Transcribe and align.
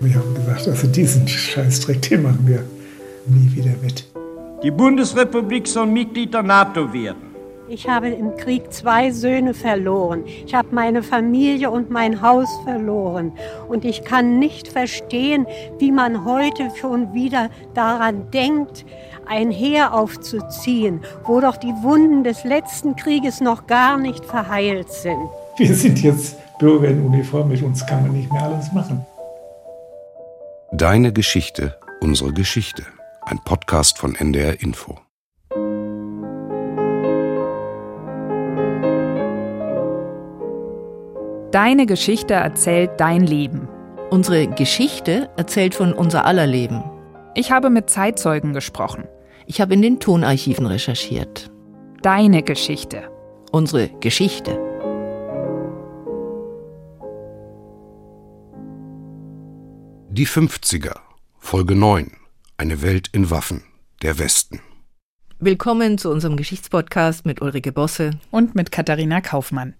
Wir 0.00 0.14
haben 0.14 0.34
gesagt, 0.34 0.68
also 0.68 0.86
diesen 0.86 1.26
Scheißdreck, 1.26 2.02
den 2.02 2.22
machen 2.22 2.46
wir 2.46 2.64
nie 3.26 3.56
wieder 3.56 3.74
mit. 3.82 4.04
Die 4.62 4.70
Bundesrepublik 4.70 5.66
soll 5.66 5.86
Mitglied 5.86 6.32
der 6.32 6.42
NATO 6.42 6.92
werden. 6.92 7.26
Ich 7.68 7.88
habe 7.88 8.08
im 8.10 8.36
Krieg 8.36 8.72
zwei 8.72 9.10
Söhne 9.10 9.52
verloren. 9.52 10.24
Ich 10.24 10.54
habe 10.54 10.68
meine 10.70 11.02
Familie 11.02 11.70
und 11.70 11.90
mein 11.90 12.22
Haus 12.22 12.48
verloren. 12.62 13.32
Und 13.68 13.84
ich 13.84 14.04
kann 14.04 14.38
nicht 14.38 14.68
verstehen, 14.68 15.46
wie 15.78 15.90
man 15.90 16.24
heute 16.24 16.70
schon 16.76 17.12
wieder 17.12 17.50
daran 17.74 18.30
denkt, 18.30 18.86
ein 19.26 19.50
Heer 19.50 19.94
aufzuziehen, 19.94 21.00
wo 21.24 21.40
doch 21.40 21.56
die 21.56 21.74
Wunden 21.82 22.22
des 22.22 22.44
letzten 22.44 22.94
Krieges 22.94 23.40
noch 23.40 23.66
gar 23.66 23.98
nicht 23.98 24.24
verheilt 24.24 24.92
sind. 24.92 25.28
Wir 25.58 25.74
sind 25.74 26.02
jetzt 26.02 26.36
Bürger 26.58 26.88
in 26.88 27.02
Uniform, 27.02 27.48
mit 27.48 27.62
uns 27.62 27.86
kann 27.86 28.02
man 28.02 28.12
nicht 28.12 28.30
mehr 28.30 28.42
alles 28.42 28.72
machen. 28.72 29.06
Deine 30.72 31.14
Geschichte, 31.14 31.78
unsere 32.00 32.34
Geschichte. 32.34 32.82
Ein 33.22 33.38
Podcast 33.42 33.96
von 33.98 34.14
NDR 34.14 34.60
Info. 34.60 34.98
Deine 41.52 41.86
Geschichte 41.86 42.34
erzählt 42.34 42.90
dein 42.98 43.22
Leben. 43.22 43.66
Unsere 44.10 44.48
Geschichte 44.48 45.30
erzählt 45.38 45.74
von 45.74 45.94
unser 45.94 46.26
aller 46.26 46.46
Leben. 46.46 46.84
Ich 47.34 47.50
habe 47.50 47.70
mit 47.70 47.88
Zeitzeugen 47.88 48.52
gesprochen. 48.52 49.04
Ich 49.46 49.62
habe 49.62 49.72
in 49.72 49.80
den 49.80 50.00
Tonarchiven 50.00 50.66
recherchiert. 50.66 51.50
Deine 52.02 52.42
Geschichte. 52.42 53.10
Unsere 53.52 53.88
Geschichte. 54.00 54.65
Die 60.16 60.26
50er, 60.26 60.94
Folge 61.38 61.74
9. 61.74 62.10
Eine 62.56 62.80
Welt 62.80 63.10
in 63.12 63.30
Waffen. 63.30 63.64
Der 64.00 64.18
Westen. 64.18 64.60
Willkommen 65.40 65.98
zu 65.98 66.08
unserem 66.08 66.38
Geschichtspodcast 66.38 67.26
mit 67.26 67.42
Ulrike 67.42 67.70
Bosse 67.70 68.12
und 68.30 68.54
mit 68.54 68.72
Katharina 68.72 69.20
Kaufmann. 69.20 69.74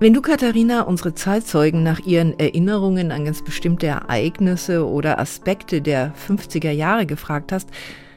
Wenn 0.00 0.12
du, 0.12 0.20
Katharina, 0.20 0.82
unsere 0.82 1.14
Zeitzeugen 1.14 1.82
nach 1.82 2.00
ihren 2.00 2.38
Erinnerungen 2.38 3.10
an 3.10 3.24
ganz 3.24 3.42
bestimmte 3.42 3.86
Ereignisse 3.86 4.86
oder 4.86 5.18
Aspekte 5.18 5.80
der 5.80 6.12
50er 6.28 6.70
Jahre 6.70 7.06
gefragt 7.06 7.52
hast, 7.52 7.70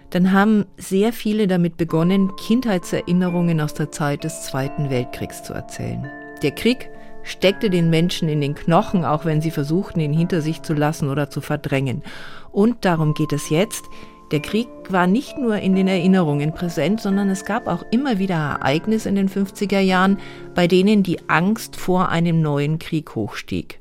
dann 0.09 0.33
haben 0.33 0.65
sehr 0.75 1.13
viele 1.13 1.47
damit 1.47 1.77
begonnen, 1.77 2.35
Kindheitserinnerungen 2.35 3.61
aus 3.61 3.73
der 3.73 3.89
Zeit 3.93 4.25
des 4.25 4.43
Zweiten 4.43 4.89
Weltkriegs 4.89 5.43
zu 5.43 5.53
erzählen. 5.53 6.11
Der 6.41 6.51
Krieg 6.51 6.89
steckte 7.23 7.69
den 7.69 7.89
Menschen 7.89 8.29
in 8.29 8.41
den 8.41 8.55
Knochen, 8.55 9.05
auch 9.05 9.25
wenn 9.25 9.41
sie 9.41 9.52
versuchten, 9.52 9.99
ihn 9.99 10.13
hinter 10.13 10.41
sich 10.41 10.61
zu 10.61 10.73
lassen 10.73 11.09
oder 11.09 11.29
zu 11.29 11.41
verdrängen. 11.41 12.03
Und 12.52 12.85
darum 12.85 13.13
geht 13.13 13.33
es 13.33 13.49
jetzt. 13.49 13.85
Der 14.31 14.41
Krieg 14.41 14.67
war 14.89 15.05
nicht 15.05 15.38
nur 15.38 15.57
in 15.57 15.75
den 15.75 15.88
Erinnerungen 15.88 16.53
präsent, 16.53 17.01
sondern 17.01 17.29
es 17.29 17.45
gab 17.45 17.67
auch 17.67 17.85
immer 17.91 18.19
wieder 18.19 18.35
Ereignisse 18.35 19.09
in 19.09 19.16
den 19.16 19.29
50er 19.29 19.79
Jahren, 19.79 20.17
bei 20.55 20.67
denen 20.67 21.03
die 21.03 21.29
Angst 21.29 21.75
vor 21.75 22.09
einem 22.09 22.41
neuen 22.41 22.79
Krieg 22.79 23.16
hochstieg. 23.16 23.79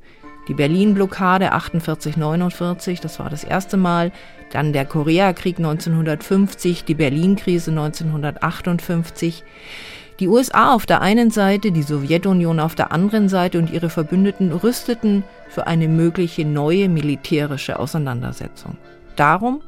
Die 0.49 0.55
Berlin-Blockade 0.55 1.55
48-49, 1.55 3.01
das 3.01 3.21
war 3.21 3.31
das 3.31 3.45
erste 3.45 3.77
Mal, 3.77 4.11
dann 4.51 4.73
der 4.73 4.85
Koreakrieg 4.85 5.59
1950, 5.59 6.85
die 6.85 6.95
Berlin-Krise 6.95 7.71
1958. 7.71 9.45
Die 10.21 10.29
USA 10.29 10.75
auf 10.75 10.87
der 10.87 11.01
einen 11.01 11.31
Seite, 11.31 11.73
die 11.73 11.83
Sowjetunion 11.83 12.61
auf 12.61 12.75
der 12.75 12.93
anderen 12.93 13.29
Seite 13.29 13.59
und 13.59 13.71
ihre 13.71 13.91
Verbündeten 13.91 14.53
rüsteten 14.53 15.25
für 15.49 15.67
eine 15.67 15.89
mögliche 15.89 16.45
neue 16.45 16.89
militärische 16.89 17.79
Auseinandersetzung. 17.79 18.77
Darum 19.17 19.63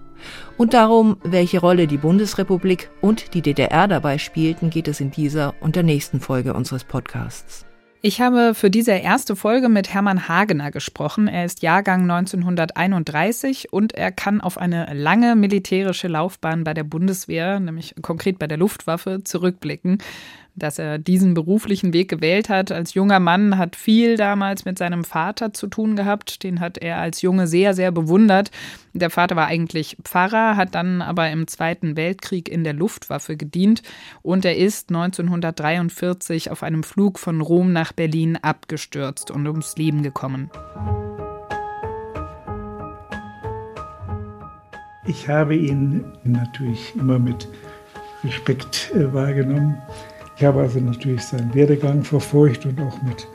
und 0.57 0.75
darum, 0.75 1.17
welche 1.23 1.61
Rolle 1.61 1.87
die 1.87 1.99
Bundesrepublik 1.99 2.91
und 3.01 3.35
die 3.35 3.43
DDR 3.43 3.89
dabei 3.89 4.19
spielten, 4.19 4.71
geht 4.71 4.89
es 4.89 5.01
in 5.01 5.11
dieser 5.11 5.55
und 5.61 5.77
der 5.77 5.83
nächsten 5.83 6.21
Folge 6.21 6.55
unseres 6.55 6.85
Podcasts. 6.85 7.67
Ich 8.07 8.21
habe 8.21 8.53
für 8.55 8.69
diese 8.69 8.93
erste 8.93 9.35
Folge 9.35 9.71
mit 9.71 9.95
Hermann 9.95 10.29
Hagener 10.29 10.71
gesprochen. 10.71 11.27
Er 11.27 11.47
ist 11.47 11.63
Jahrgang 11.63 12.03
1931 12.03 13.73
und 13.73 13.95
er 13.95 14.13
kann 14.13 14.43
auf 14.43 14.59
eine 14.59 14.93
lange 14.93 15.35
militärische 15.37 16.09
Laufbahn 16.09 16.65
bei 16.65 16.75
der 16.75 16.85
Bundeswehr, 16.85 17.61
nämlich 17.61 17.95
konkret 18.03 18.39
bei 18.39 18.47
der 18.47 18.59
Luftwaffe, 18.59 19.25
zurückblicken 19.25 20.03
dass 20.57 20.79
er 20.79 20.99
diesen 20.99 21.35
beruflichen 21.35 21.93
Weg 21.93 22.09
gewählt 22.09 22.49
hat. 22.49 22.71
Als 22.71 22.95
junger 22.95 23.21
Mann 23.21 23.59
hat 23.59 23.77
viel 23.77 24.17
damals 24.17 24.65
mit 24.65 24.79
seinem 24.79 25.05
Vater 25.05 25.53
zu 25.53 25.67
tun 25.67 25.97
gehabt. 25.97 26.43
Den 26.43 26.61
hat 26.61 26.79
er 26.79 26.99
als 26.99 27.23
Junge 27.23 27.47
sehr, 27.47 27.75
sehr 27.75 27.91
bewundert. 27.93 28.51
Der 28.93 29.11
Vater 29.11 29.35
war 29.35 29.47
eigentlich 29.47 29.97
Pfarrer, 30.05 30.57
hat 30.57 30.75
dann 30.75 31.03
aber 31.03 31.29
im 31.31 31.49
Zweiten 31.49 31.97
Weltkrieg 31.97 32.49
in 32.49 32.63
der 32.63 32.75
Luftwaffe 32.75 33.37
gedient 33.37 33.83
und 34.23 34.45
er 34.45 34.57
ist 34.57 34.91
1943 34.91 36.51
auf 36.53 36.63
einem 36.63 36.85
Flug 36.85 37.19
von 37.19 37.41
Rom 37.41 37.73
nach 37.73 37.93
Berlin 37.93 38.37
abgestürzt 38.41 39.33
und 39.33 39.49
ums 39.49 39.77
Leben 39.77 40.03
gekommen. 40.03 40.51
Ich 45.07 45.29
habe 45.29 45.55
ihn 45.57 46.05
natürlich 46.23 46.95
immer 46.97 47.19
mit 47.19 47.49
Respekt 48.25 48.91
äh, 48.95 49.13
wahrgenommen. 49.13 49.77
Ich 50.37 50.45
habe 50.45 50.63
also 50.63 50.81
natürlich 50.81 51.23
seinen 51.23 51.55
Werdegang 51.55 52.03
verfolgt 52.03 52.67
und 52.67 52.81
auch 52.81 53.01
mit, 53.03 53.27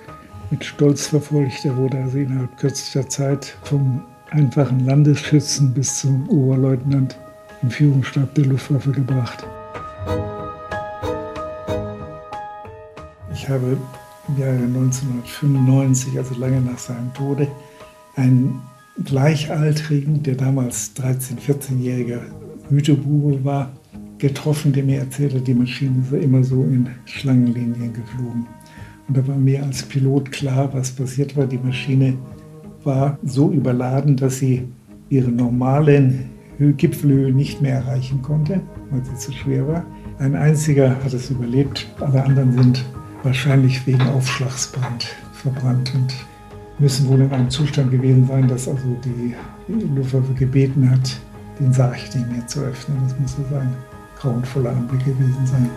mit 0.51 0.65
Stolz 0.65 1.07
verfolgt. 1.07 1.63
Er 1.63 1.77
wurde 1.77 1.97
also 1.97 2.17
innerhalb 2.17 2.57
kürzester 2.57 3.07
Zeit 3.07 3.55
vom 3.63 4.01
einfachen 4.31 4.85
Landesschützen 4.85 5.73
bis 5.73 5.99
zum 5.99 6.27
Oberleutnant 6.29 7.17
im 7.61 7.69
Führungsstab 7.69 8.35
der 8.35 8.45
Luftwaffe 8.45 8.91
gebracht. 8.91 9.45
Ich 13.33 13.47
habe 13.47 13.77
im 14.27 14.37
Jahre 14.37 14.55
1995, 14.55 16.17
also 16.17 16.35
lange 16.35 16.59
nach 16.61 16.77
seinem 16.77 17.13
Tode, 17.13 17.47
einen 18.15 18.61
Gleichaltrigen, 19.05 20.21
der 20.23 20.35
damals 20.35 20.91
13-, 20.97 21.39
14-jähriger 21.39 22.21
Gütebube 22.69 23.43
war, 23.45 23.71
getroffen, 24.19 24.73
der 24.73 24.83
mir 24.83 24.99
erzählte, 24.99 25.41
die 25.41 25.53
Maschine 25.53 26.03
sei 26.09 26.19
immer 26.19 26.43
so 26.43 26.63
in 26.63 26.89
Schlangenlinien 27.05 27.93
geflogen. 27.93 28.45
Und 29.07 29.17
da 29.17 29.27
war 29.27 29.37
mir 29.37 29.63
als 29.63 29.83
Pilot 29.83 30.31
klar, 30.31 30.69
was 30.73 30.91
passiert 30.91 31.35
war. 31.35 31.47
Die 31.47 31.57
Maschine 31.57 32.15
war 32.83 33.17
so 33.23 33.51
überladen, 33.51 34.15
dass 34.15 34.39
sie 34.39 34.67
ihre 35.09 35.31
normalen 35.31 36.29
Gipfelhöhe 36.59 37.31
nicht 37.31 37.61
mehr 37.61 37.75
erreichen 37.75 38.21
konnte, 38.21 38.61
weil 38.91 39.03
sie 39.03 39.15
zu 39.15 39.31
schwer 39.31 39.67
war. 39.67 39.85
Ein 40.19 40.35
einziger 40.35 41.01
hat 41.03 41.13
es 41.13 41.31
überlebt, 41.31 41.87
alle 42.01 42.23
anderen 42.23 42.51
sind 42.51 42.85
wahrscheinlich 43.23 43.87
wegen 43.87 44.01
Aufschlagsbrand 44.01 45.07
verbrannt 45.33 45.93
und 45.95 46.13
müssen 46.79 47.07
wohl 47.07 47.21
in 47.21 47.31
einem 47.31 47.49
Zustand 47.49 47.91
gewesen 47.91 48.27
sein, 48.27 48.47
dass 48.47 48.67
also 48.67 48.95
die 49.03 49.33
Luftwaffe 49.95 50.33
gebeten 50.33 50.89
hat, 50.89 51.19
den 51.59 51.71
Sarg 51.73 51.97
nicht 52.13 52.31
mehr 52.31 52.45
zu 52.47 52.61
öffnen. 52.61 52.97
Das 53.05 53.19
muss 53.19 53.35
so 53.37 53.43
sein 53.49 53.73
grauenvoller 54.19 54.71
Anblick 54.71 55.05
gewesen 55.05 55.45
sein. 55.45 55.69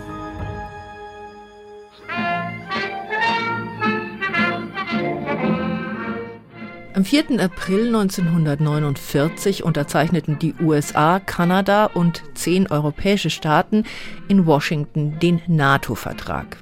Am 6.95 7.05
4. 7.05 7.39
April 7.39 7.87
1949 7.87 9.63
unterzeichneten 9.63 10.37
die 10.37 10.53
USA, 10.61 11.19
Kanada 11.19 11.85
und 11.85 12.21
zehn 12.35 12.69
europäische 12.69 13.31
Staaten 13.31 13.83
in 14.27 14.45
Washington 14.45 15.17
den 15.19 15.41
NATO-Vertrag. 15.47 16.57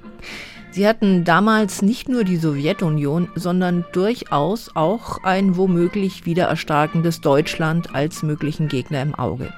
Sie 0.72 0.88
hatten 0.88 1.25
damals 1.25 1.81
nicht 1.81 2.08
nur 2.08 2.24
die 2.24 2.38
Sowjetunion, 2.38 3.28
sondern 3.36 3.84
durchaus 3.92 4.74
auch 4.74 5.22
ein 5.24 5.57
womöglich 5.57 6.25
wieder 6.25 6.48
erstarkendes 6.48 7.19
Deutschland 7.19 7.94
als 7.94 8.24
möglichen 8.24 8.69
Gegner 8.69 9.01
im 9.01 9.13
Auge. 9.13 9.54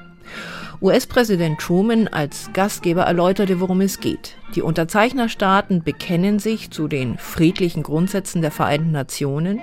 US-Präsident 0.84 1.62
Truman 1.62 2.10
als 2.10 2.50
Gastgeber 2.52 3.04
erläuterte, 3.04 3.62
worum 3.62 3.80
es 3.80 4.02
geht. 4.02 4.36
Die 4.54 4.62
Unterzeichnerstaaten 4.62 5.82
bekennen 5.82 6.40
sich 6.40 6.72
zu 6.72 6.90
den 6.90 7.18
friedlichen 7.18 7.84
Grundsätzen 7.84 8.42
der 8.42 8.52
Vereinten 8.52 8.92
Nationen, 8.92 9.62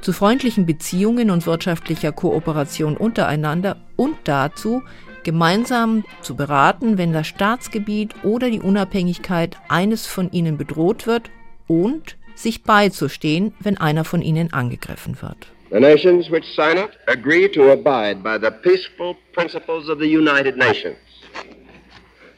zu 0.00 0.14
freundlichen 0.14 0.64
Beziehungen 0.64 1.30
und 1.30 1.44
wirtschaftlicher 1.46 2.10
Kooperation 2.10 2.96
untereinander 2.96 3.76
und 3.96 4.16
dazu, 4.24 4.82
gemeinsam 5.24 6.04
zu 6.22 6.36
beraten, 6.36 6.96
wenn 6.96 7.12
das 7.12 7.26
Staatsgebiet 7.26 8.14
oder 8.24 8.48
die 8.48 8.60
Unabhängigkeit 8.60 9.58
eines 9.68 10.06
von 10.06 10.32
ihnen 10.32 10.56
bedroht 10.56 11.06
wird 11.06 11.30
und 11.66 12.16
sich 12.34 12.62
beizustehen, 12.62 13.52
wenn 13.60 13.76
einer 13.76 14.04
von 14.04 14.22
ihnen 14.22 14.54
angegriffen 14.54 15.20
wird. 15.20 15.52
The 15.70 15.80
nations 15.80 16.30
which 16.30 16.54
sign 16.54 16.78
it 16.78 16.96
agree 17.08 17.48
to 17.48 17.70
abide 17.70 18.22
by 18.22 18.38
the 18.38 18.52
peaceful 18.52 19.16
principles 19.32 19.88
of 19.88 19.98
the 19.98 20.06
United 20.06 20.56
Nations, 20.56 20.98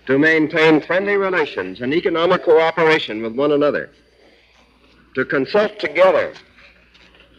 to 0.07 0.19
maintain 0.19 0.81
friendly 0.81 1.17
relations 1.17 1.83
and 1.83 1.93
economic 1.93 2.45
cooperation 2.45 3.23
with 3.23 3.35
one 3.35 3.53
another, 3.53 3.91
to 5.15 5.27
consult 5.27 5.79
together 5.79 6.33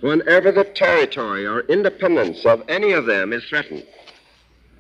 whenever 0.02 0.52
the 0.52 0.64
territory 0.64 1.48
or 1.48 1.62
independence 1.62 2.46
of 2.46 2.64
any 2.70 2.92
of 2.92 3.06
them 3.06 3.34
is 3.34 3.44
threatened, 3.46 3.86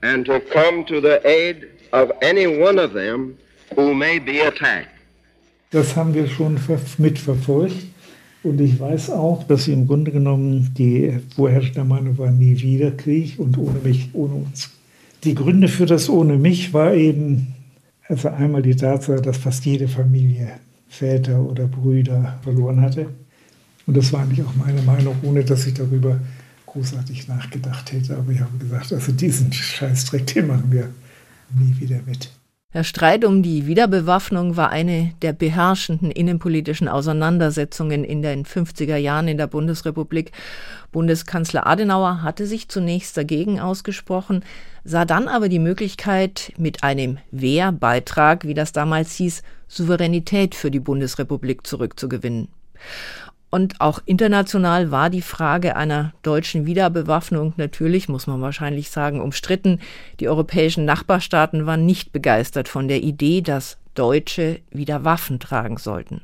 and 0.03 0.25
to 0.25 0.39
come 0.39 0.85
to 0.85 1.01
the 1.01 1.27
aid 1.27 1.69
of 1.91 2.11
any 2.21 2.45
one 2.45 2.77
of 2.77 2.93
them 2.93 3.37
who 3.75 3.95
may 3.95 4.19
be 4.19 4.41
attacked. 4.41 4.95
Das 5.71 5.95
haben 5.95 6.13
wir 6.13 6.27
schon 6.27 6.59
mitverfolgt. 6.97 7.75
Und 8.41 8.61
ich 8.61 8.79
weiß 8.79 9.09
auch, 9.11 9.43
dass 9.43 9.65
sie 9.65 9.73
im 9.73 9.87
Grunde 9.87 10.11
genommen 10.11 10.73
die 10.77 11.19
vorherrschende 11.35 11.83
Meinung 11.83 12.17
war, 12.17 12.31
nie 12.31 12.59
wieder 12.61 12.91
Krieg 12.91 13.37
und 13.37 13.57
ohne 13.57 13.79
mich, 13.83 14.09
ohne 14.13 14.35
uns. 14.35 14.69
Die 15.25 15.35
Gründe 15.35 15.67
für 15.67 15.85
das 15.85 16.09
ohne 16.09 16.37
mich 16.37 16.73
war 16.73 16.93
eben, 16.93 17.53
also 18.07 18.29
einmal 18.29 18.61
die 18.61 18.75
Tatsache, 18.75 19.21
dass 19.21 19.37
fast 19.37 19.65
jede 19.65 19.87
Familie 19.87 20.51
Väter 20.87 21.41
oder 21.41 21.67
Brüder 21.67 22.39
verloren 22.41 22.81
hatte. 22.81 23.07
Und 23.85 23.97
das 23.97 24.13
war 24.13 24.21
eigentlich 24.21 24.45
auch 24.45 24.55
meine 24.55 24.81
Meinung, 24.81 25.15
ohne 25.23 25.43
dass 25.43 25.67
ich 25.67 25.73
darüber 25.73 26.19
großartig 26.65 27.27
nachgedacht 27.27 27.91
hätte. 27.91 28.15
Aber 28.15 28.31
ich 28.31 28.39
habe 28.39 28.57
gesagt, 28.57 28.93
also 28.93 29.11
diesen 29.11 29.51
Scheißdreck, 29.51 30.27
den 30.27 30.47
machen 30.47 30.71
wir 30.71 30.89
nie 31.57 31.75
wieder 31.79 31.99
mit. 32.05 32.31
Der 32.71 32.83
Streit 32.83 33.25
um 33.25 33.41
die 33.41 33.65
Wiederbewaffnung 33.65 34.55
war 34.55 34.69
eine 34.69 35.11
der 35.23 35.33
beherrschenden 35.33 36.11
innenpolitischen 36.11 36.87
Auseinandersetzungen 36.87 38.03
in 38.03 38.21
den 38.21 38.45
50er 38.45 38.95
Jahren 38.95 39.27
in 39.27 39.39
der 39.39 39.47
Bundesrepublik. 39.47 40.31
Bundeskanzler 40.91 41.65
Adenauer 41.65 42.21
hatte 42.21 42.45
sich 42.45 42.69
zunächst 42.69 43.17
dagegen 43.17 43.59
ausgesprochen, 43.59 44.45
sah 44.83 45.05
dann 45.05 45.27
aber 45.27 45.49
die 45.49 45.57
Möglichkeit, 45.57 46.53
mit 46.59 46.83
einem 46.83 47.17
Wehrbeitrag, 47.31 48.45
wie 48.45 48.53
das 48.53 48.71
damals 48.71 49.15
hieß, 49.15 49.41
Souveränität 49.67 50.53
für 50.53 50.69
die 50.69 50.79
Bundesrepublik 50.79 51.65
zurückzugewinnen. 51.65 52.49
Und 53.49 53.81
auch 53.81 53.99
international 54.05 54.91
war 54.91 55.09
die 55.09 55.23
Frage 55.23 55.75
einer 55.75 56.13
deutschen 56.21 56.65
Wiederbewaffnung 56.65 57.53
natürlich, 57.57 58.07
muss 58.07 58.27
man 58.27 58.41
wahrscheinlich 58.41 58.91
sagen, 58.91 59.21
umstritten. 59.21 59.79
Die 60.19 60.29
europäischen 60.29 60.85
Nachbarstaaten 60.85 61.65
waren 61.65 61.85
nicht 61.85 62.11
begeistert 62.11 62.67
von 62.67 62.87
der 62.87 63.01
Idee, 63.01 63.41
dass 63.41 63.77
Deutsche 63.95 64.59
wieder 64.71 65.03
Waffen 65.03 65.39
tragen 65.39 65.77
sollten. 65.77 66.21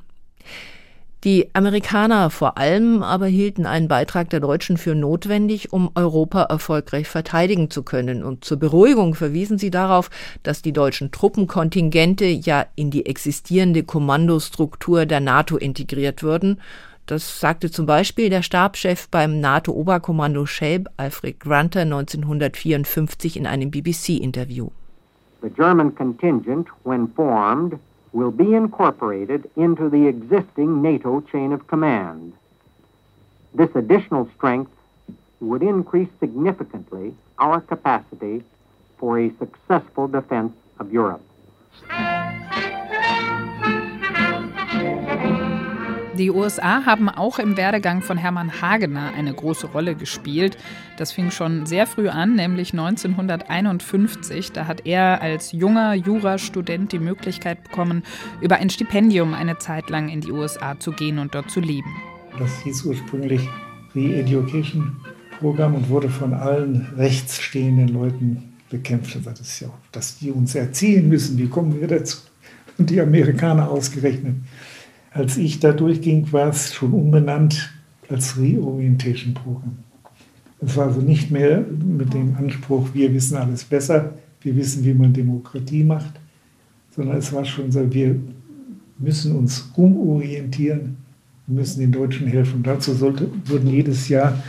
Die 1.26 1.50
Amerikaner 1.54 2.30
vor 2.30 2.60
allem 2.60 3.02
aber 3.02 3.26
hielten 3.26 3.66
einen 3.66 3.88
Beitrag 3.88 4.30
der 4.30 4.40
Deutschen 4.40 4.78
für 4.78 4.94
notwendig, 4.94 5.74
um 5.74 5.90
Europa 5.96 6.44
erfolgreich 6.44 7.08
verteidigen 7.08 7.72
zu 7.72 7.82
können. 7.82 8.24
Und 8.24 8.46
zur 8.46 8.58
Beruhigung 8.58 9.16
verwiesen 9.16 9.58
sie 9.58 9.72
darauf, 9.72 10.12
dass 10.44 10.62
die 10.62 10.72
deutschen 10.72 11.12
Truppenkontingente 11.12 12.26
ja 12.26 12.68
in 12.76 12.92
die 12.92 13.08
existierende 13.08 13.82
Kommandostruktur 13.82 15.08
der 15.08 15.20
NATO 15.20 15.58
integriert 15.58 16.22
würden. 16.22 16.62
Das 17.08 17.40
sagte 17.40 17.70
zum 17.70 17.86
Beispiel 17.86 18.30
der 18.30 18.42
Stabschef 18.42 19.08
beim 19.10 19.40
NATO-Oberkommando 19.40 20.48
Schelb, 20.48 20.88
Alfred 20.98 21.40
Grunter, 21.40 21.82
1954 21.82 23.38
in 23.38 23.46
einem 23.46 23.70
BBC-Interview. 23.70 24.70
The 25.42 25.52
German 25.52 25.94
contingent, 25.94 26.68
when 26.84 27.08
formed, 27.16 27.78
will 28.12 28.32
be 28.32 28.56
incorporated 28.56 29.48
into 29.56 29.90
the 29.90 30.08
existing 30.08 30.82
NATO 30.82 31.22
chain 31.22 31.54
of 31.54 31.68
command. 31.68 32.34
This 33.54 33.70
additional 33.76 34.28
strength 34.36 34.72
would 35.42 35.62
increase 35.62 36.10
significantly 36.20 37.14
our 37.38 37.62
capacity 37.62 38.44
for 38.98 39.20
a 39.20 39.32
successful 39.38 40.08
defense 40.08 40.54
of 40.80 40.92
Europe. 40.92 41.22
Die 46.18 46.32
USA 46.32 46.86
haben 46.86 47.10
auch 47.10 47.40
im 47.40 47.58
Werdegang 47.58 48.02
von 48.02 48.18
Hermann 48.18 48.62
Hagener 48.62 49.12
eine 49.18 49.34
große 49.34 49.68
Rolle 49.68 49.96
gespielt. 49.96 50.58
Das 50.98 51.12
fing 51.12 51.30
schon 51.30 51.66
sehr 51.66 51.86
früh 51.88 52.08
an, 52.08 52.36
nämlich 52.36 52.72
1951. 52.72 54.54
Da 54.54 54.66
hat 54.66 54.86
er 54.86 55.22
als 55.22 55.52
junger 55.52 55.94
Jurastudent 55.94 56.94
die 56.94 57.00
Möglichkeit 57.00 57.66
bekommen, 57.66 58.04
über 58.40 58.56
ein 58.56 58.70
Stipendium 58.70 59.34
eine 59.34 59.58
Zeit 59.58 59.90
lang 59.90 60.08
in 60.08 60.22
die 60.22 60.32
USA 60.32 60.80
zu 60.80 60.94
gehen 60.94 61.20
und 61.20 61.36
dort 61.36 61.52
zu 61.52 61.60
leben. 61.60 61.94
Das 62.40 62.62
hieß 62.64 62.86
ursprünglich 62.86 63.42
Re-Education 63.94 64.96
Programm 65.40 65.76
und 65.76 65.90
wurde 65.90 66.08
von 66.08 66.34
allen 66.34 66.88
rechtsstehenden 66.96 67.90
Leuten 67.90 68.54
bekämpft. 68.70 69.18
Das 69.26 69.42
ist 69.42 69.60
ja 69.60 69.68
dass 69.92 70.18
die 70.18 70.32
uns 70.32 70.56
erziehen 70.56 71.10
müssen. 71.10 71.38
Wie 71.38 71.48
kommen 71.48 71.78
wir 71.78 71.88
dazu? 71.90 72.20
Und 72.78 72.90
die 72.90 73.02
Amerikaner 73.02 73.70
ausgerechnet. 73.70 74.36
Als 75.16 75.38
ich 75.38 75.62
da 75.62 75.72
durchging, 75.72 76.30
war 76.34 76.50
es 76.50 76.74
schon 76.74 76.92
umbenannt 76.92 77.72
als 78.10 78.38
Reorientation 78.38 79.34
Programm. 79.34 79.78
Es 80.60 80.76
war 80.76 80.88
also 80.88 81.00
nicht 81.00 81.32
mehr 81.32 81.62
mit 81.62 82.14
dem 82.14 82.36
Anspruch, 82.36 82.90
wir 82.94 83.14
wissen 83.14 83.38
alles 83.38 83.64
besser, 83.64 84.14
wir 84.42 84.54
wissen, 84.58 84.84
wie 84.84 84.94
man 84.94 85.14
Demokratie 85.14 85.86
macht, 85.86 86.20
sondern 86.94 87.16
es 87.16 87.32
war 87.32 87.46
schon 87.46 87.72
so, 87.72 87.94
wir 87.94 88.20
müssen 89.00 89.38
uns 89.38 89.72
umorientieren, 89.78 90.98
wir 91.48 91.60
müssen 91.60 91.80
den 91.80 91.94
Deutschen 91.94 92.28
helfen. 92.28 92.62
dazu 92.62 92.94
sollte, 92.94 93.30
wurden 93.46 93.70
jedes 93.70 94.10
Jahr 94.10 94.44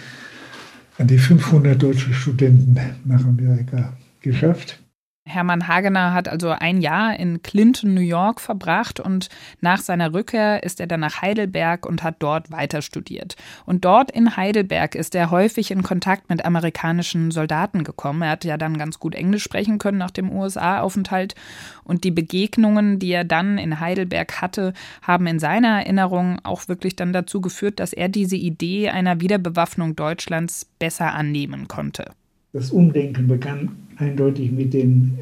an 0.99 1.07
die 1.07 1.19
500 1.19 1.81
deutsche 1.81 2.13
Studenten 2.13 2.77
nach 3.05 3.25
Amerika 3.25 3.93
geschafft. 4.21 4.81
Hermann 5.29 5.67
Hagener 5.67 6.15
hat 6.15 6.29
also 6.29 6.51
ein 6.51 6.81
Jahr 6.81 7.19
in 7.19 7.43
Clinton, 7.43 7.95
New 7.95 8.01
York 8.01 8.41
verbracht 8.41 9.01
und 9.01 9.29
nach 9.61 9.81
seiner 9.81 10.15
Rückkehr 10.15 10.63
ist 10.63 10.79
er 10.79 10.87
dann 10.87 11.01
nach 11.01 11.21
Heidelberg 11.21 11.85
und 11.85 12.05
hat 12.05 12.17
dort 12.21 12.53
weiter 12.53 12.81
studiert. 12.81 13.35
Und 13.65 13.85
dort 13.85 14.13
in 14.13 14.37
Heidelberg 14.37 14.95
ist 14.95 15.17
er 15.17 15.33
häufig 15.33 15.73
in 15.73 15.83
Kontakt 15.83 16.31
mit 16.31 16.45
amerikanischen 16.45 17.33
Soldaten 17.33 17.83
gekommen. 17.83 18.23
Er 18.23 18.31
hat 18.31 18.45
ja 18.45 18.57
dann 18.57 18.79
ganz 18.79 19.01
gut 19.01 19.17
Englisch 19.17 19.43
sprechen 19.43 19.79
können 19.79 19.99
nach 19.99 20.13
dem 20.13 20.31
USA-Aufenthalt 20.31 21.35
und 21.83 22.05
die 22.05 22.13
Begegnungen, 22.13 23.01
die 23.01 23.11
er 23.11 23.25
dann 23.25 23.59
in 23.59 23.81
Heidelberg 23.81 24.41
hatte, 24.41 24.75
haben 25.03 25.27
in 25.27 25.41
seiner 25.41 25.81
Erinnerung 25.81 26.39
auch 26.45 26.69
wirklich 26.69 26.95
dann 26.95 27.13
dazu 27.13 27.41
geführt, 27.41 27.81
dass 27.81 27.93
er 27.93 28.09
diese 28.09 28.37
Idee 28.37 28.91
einer 28.91 29.21
Wiederbewaffnung 29.21 29.97
Deutschlands 29.97 30.67
besser 30.79 31.15
annehmen 31.15 31.67
konnte. 31.67 32.13
Das 32.57 32.71
Umdenken 32.71 33.29
begann 33.29 33.69
eindeutig 33.99 34.51
mit 34.51 34.73
dem 34.73 35.13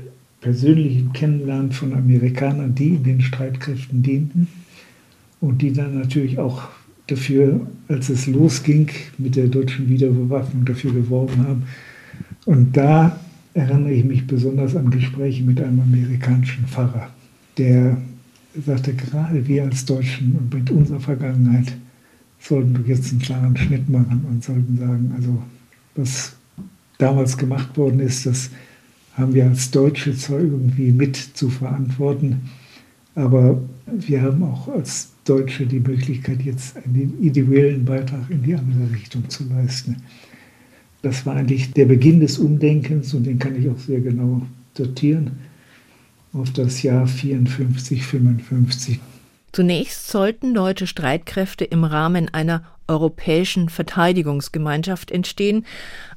persönlichen 0.40 1.12
Kennenlernen 1.12 1.72
von 1.72 1.92
Amerikanern, 1.92 2.76
die 2.76 2.90
in 2.90 3.02
den 3.02 3.20
Streitkräften 3.20 4.04
dienten 4.04 4.46
und 5.40 5.60
die 5.60 5.72
dann 5.72 5.98
natürlich 5.98 6.38
auch 6.38 6.68
dafür, 7.08 7.66
als 7.88 8.08
es 8.08 8.28
losging 8.28 8.88
mit 9.18 9.34
der 9.34 9.48
deutschen 9.48 9.88
Wiederbewaffnung, 9.88 10.64
dafür 10.64 10.92
geworben 10.92 11.44
haben. 11.44 11.62
Und 12.44 12.76
da 12.76 13.18
erinnere 13.52 13.94
ich 13.94 14.04
mich 14.04 14.24
besonders 14.28 14.76
an 14.76 14.90
Gespräche 14.90 15.42
mit 15.42 15.60
einem 15.60 15.80
amerikanischen 15.80 16.66
Pfarrer, 16.68 17.08
der 17.58 17.96
sagte, 18.64 18.94
gerade 18.94 19.44
wir 19.48 19.64
als 19.64 19.84
Deutschen 19.84 20.36
und 20.36 20.54
mit 20.54 20.70
unserer 20.70 21.00
Vergangenheit 21.00 21.76
sollten 22.38 22.84
jetzt 22.86 23.10
einen 23.10 23.22
klaren 23.22 23.56
Schnitt 23.56 23.88
machen 23.88 24.24
und 24.30 24.44
sollten 24.44 24.78
sagen, 24.78 25.12
also 25.16 25.42
was 25.96 26.33
damals 27.04 27.36
gemacht 27.36 27.76
worden 27.76 28.00
ist, 28.00 28.24
das 28.24 28.50
haben 29.14 29.34
wir 29.34 29.44
als 29.44 29.70
Deutsche 29.70 30.16
zwar 30.16 30.40
irgendwie 30.40 30.90
mit 30.90 31.16
zu 31.16 31.50
verantworten, 31.50 32.50
aber 33.14 33.60
wir 33.86 34.22
haben 34.22 34.42
auch 34.42 34.68
als 34.68 35.10
Deutsche 35.26 35.66
die 35.66 35.80
Möglichkeit, 35.80 36.42
jetzt 36.42 36.76
einen 36.78 37.14
individuellen 37.20 37.84
Beitrag 37.84 38.30
in 38.30 38.42
die 38.42 38.54
andere 38.54 38.90
Richtung 38.92 39.28
zu 39.28 39.44
leisten. 39.44 39.96
Das 41.02 41.26
war 41.26 41.36
eigentlich 41.36 41.72
der 41.72 41.84
Beginn 41.84 42.20
des 42.20 42.38
Umdenkens 42.38 43.12
und 43.12 43.24
den 43.24 43.38
kann 43.38 43.54
ich 43.54 43.68
auch 43.68 43.78
sehr 43.78 44.00
genau 44.00 44.40
datieren 44.72 45.32
auf 46.32 46.50
das 46.52 46.82
Jahr 46.82 47.06
54, 47.06 48.02
55. 48.02 48.98
Zunächst 49.54 50.08
sollten 50.08 50.52
deutsche 50.52 50.88
Streitkräfte 50.88 51.64
im 51.64 51.84
Rahmen 51.84 52.28
einer 52.34 52.64
europäischen 52.88 53.68
Verteidigungsgemeinschaft 53.68 55.12
entstehen, 55.12 55.64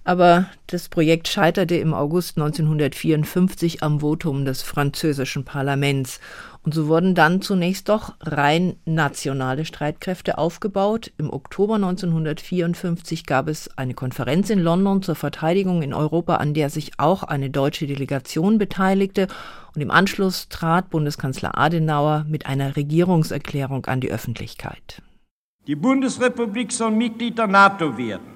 aber 0.03 0.49
das 0.65 0.89
Projekt 0.89 1.27
scheiterte 1.27 1.75
im 1.75 1.93
August 1.93 2.39
1954 2.39 3.83
am 3.83 3.99
Votum 3.99 4.43
des 4.43 4.63
französischen 4.63 5.45
Parlaments 5.45 6.19
und 6.67 6.73
so 6.73 6.89
wurden 6.89 7.15
dann 7.15 7.41
zunächst 7.41 7.87
doch 7.87 8.15
rein 8.19 8.75
nationale 8.83 9.63
Streitkräfte 9.63 10.37
aufgebaut. 10.37 11.13
Im 11.17 11.31
Oktober 11.31 11.75
1954 11.75 13.25
gab 13.25 13.47
es 13.47 13.69
eine 13.77 13.93
Konferenz 13.93 14.49
in 14.49 14.59
London 14.59 15.01
zur 15.01 15.15
Verteidigung 15.15 15.81
in 15.81 15.93
Europa, 15.93 16.35
an 16.35 16.53
der 16.53 16.69
sich 16.69 16.91
auch 16.97 17.23
eine 17.23 17.49
deutsche 17.49 17.87
Delegation 17.87 18.57
beteiligte. 18.57 19.27
Und 19.75 19.81
im 19.81 19.89
Anschluss 19.91 20.49
trat 20.49 20.89
Bundeskanzler 20.89 21.57
Adenauer 21.57 22.25
mit 22.27 22.47
einer 22.47 22.75
Regierungserklärung 22.75 23.85
an 23.85 24.01
die 24.01 24.11
Öffentlichkeit. 24.11 25.01
Die 25.67 25.75
Bundesrepublik 25.77 26.73
soll 26.73 26.91
Mitglied 26.91 27.37
der 27.37 27.47
NATO 27.47 27.97
werden. 27.97 28.27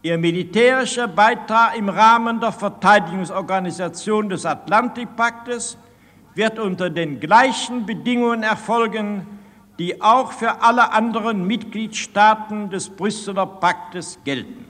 Ihr 0.00 0.16
militärischer 0.16 1.08
Beitrag 1.08 1.76
im 1.76 1.90
Rahmen 1.90 2.40
der 2.40 2.52
Verteidigungsorganisation 2.52 4.30
des 4.30 4.46
Atlantikpaktes 4.46 5.76
wird 6.38 6.58
unter 6.58 6.88
den 6.88 7.20
gleichen 7.20 7.84
Bedingungen 7.84 8.42
erfolgen 8.42 9.26
die 9.78 10.02
auch 10.02 10.32
für 10.32 10.60
alle 10.62 10.92
anderen 10.92 11.46
Mitgliedstaaten 11.46 12.68
des 12.70 12.90
Brüsseler 12.90 13.46
Paktes 13.46 14.18
gelten. 14.24 14.64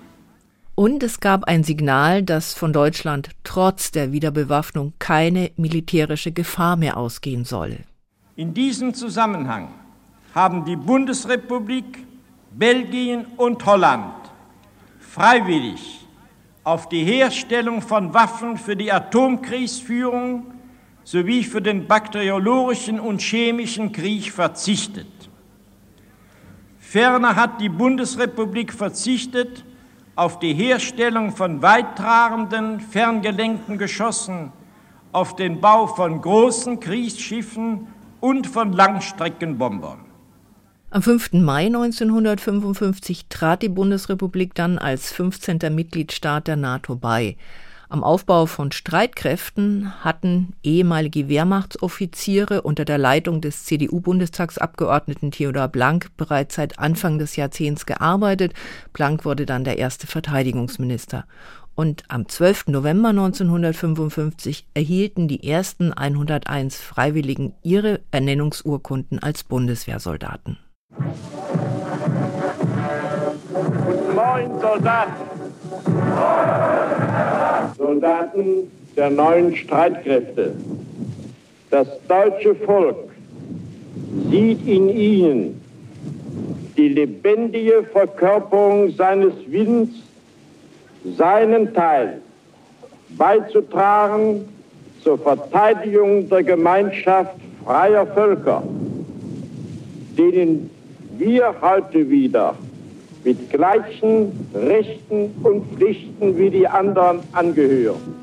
Und 0.75 1.02
es 1.02 1.18
gab 1.18 1.44
ein 1.44 1.64
Signal, 1.64 2.22
dass 2.22 2.54
von 2.54 2.72
Deutschland 2.72 3.30
trotz 3.42 3.90
der 3.90 4.12
Wiederbewaffnung 4.12 4.92
keine 4.98 5.50
militärische 5.56 6.30
Gefahr 6.30 6.76
mehr 6.76 6.96
ausgehen 6.96 7.44
solle. 7.44 7.78
In 8.37 8.54
diesem 8.54 8.94
Zusammenhang 8.94 9.68
haben 10.34 10.64
die 10.64 10.76
Bundesrepublik, 10.76 12.06
Belgien 12.52 13.25
und 13.37 13.64
Holland 13.66 14.12
freiwillig 15.00 16.06
auf 16.62 16.88
die 16.88 17.02
Herstellung 17.02 17.80
von 17.82 18.14
Waffen 18.14 18.56
für 18.56 18.76
die 18.76 18.92
Atomkriegsführung 18.92 20.58
sowie 21.11 21.43
für 21.43 21.62
den 21.62 21.87
bakteriologischen 21.87 23.00
und 23.00 23.23
chemischen 23.23 23.93
Krieg 23.93 24.31
verzichtet. 24.31 25.07
Ferner 26.79 27.35
hat 27.35 27.62
die 27.62 27.71
Bundesrepublik 27.71 28.75
verzichtet 28.75 29.65
auf 30.17 30.38
die 30.38 30.53
Herstellung 30.53 31.35
von 31.35 31.62
weittragenden, 31.62 32.81
ferngelenkten 32.81 33.79
Geschossen, 33.79 34.53
auf 35.12 35.35
den 35.35 35.62
Bau 35.62 35.87
von 35.87 36.21
großen 36.21 36.79
Kriegsschiffen 36.79 37.87
und 38.21 38.47
von 38.47 38.75
Langstreckenbombern. 38.75 40.00
Am 40.91 41.03
5. 41.03 41.33
Mai 41.33 41.67
1955 41.67 43.29
trat 43.31 43.62
die 43.62 43.71
Bundesrepublik 43.71 44.55
dann 44.55 44.77
als 44.77 45.11
15. 45.12 45.75
Mitgliedstaat 45.75 46.49
der 46.49 46.57
NATO 46.57 46.97
bei. 46.97 47.38
Am 47.90 48.04
Aufbau 48.04 48.45
von 48.45 48.71
Streitkräften 48.71 50.04
hatten 50.04 50.52
ehemalige 50.62 51.30
Wehrmachtsoffiziere 51.30 52.61
unter 52.61 52.85
der 52.85 52.99
Leitung 52.99 53.40
des 53.40 53.64
CDU-Bundestagsabgeordneten 53.64 55.30
Theodor 55.30 55.68
Blank 55.68 56.09
bereits 56.18 56.57
seit 56.57 56.78
Anfang 56.78 57.18
des 57.18 57.37
Jahrzehnts 57.37 57.87
gearbeitet. 57.87 58.52
Blank 58.92 59.25
wurde 59.25 59.47
dann 59.47 59.64
der 59.64 59.78
erste 59.78 60.07
Verteidigungsminister. 60.07 61.25
Und 61.75 62.02
am 62.09 62.28
12. 62.28 62.66
November 62.66 63.09
1955 63.09 64.66
erhielten 64.75 65.26
die 65.26 65.49
ersten 65.49 65.95
101 65.95 66.76
Freiwilligen 66.76 67.54
ihre 67.62 68.00
Ernennungsurkunden 68.11 69.18
als 69.21 69.45
Bundeswehrsoldaten. 69.45 70.59
Moin 74.14 74.61
Soldaten! 74.61 75.38
Soldaten 77.78 78.70
der 78.97 79.08
neuen 79.08 79.54
Streitkräfte. 79.54 80.52
Das 81.70 81.87
deutsche 82.08 82.56
Volk 82.56 82.97
sieht 84.30 84.66
in 84.66 84.88
ihnen 84.88 85.61
die 86.76 86.88
lebendige 86.88 87.85
Verkörperung 87.92 88.90
seines 88.90 89.32
Willens, 89.47 89.90
seinen 91.16 91.73
Teil 91.73 92.20
beizutragen 93.11 94.49
zur 95.02 95.18
Verteidigung 95.18 96.28
der 96.28 96.42
Gemeinschaft 96.42 97.35
freier 97.64 98.06
Völker, 98.06 98.62
denen 100.16 100.70
wir 101.16 101.54
heute 101.61 102.11
wieder 102.11 102.54
mit 103.25 103.50
gleichen 103.50 104.48
Rechten 104.54 105.30
und 105.42 105.66
Pflichten 105.75 106.38
wie 106.38 106.50
die 106.50 106.66
anderen 106.66 107.20
angehören. 107.32 108.14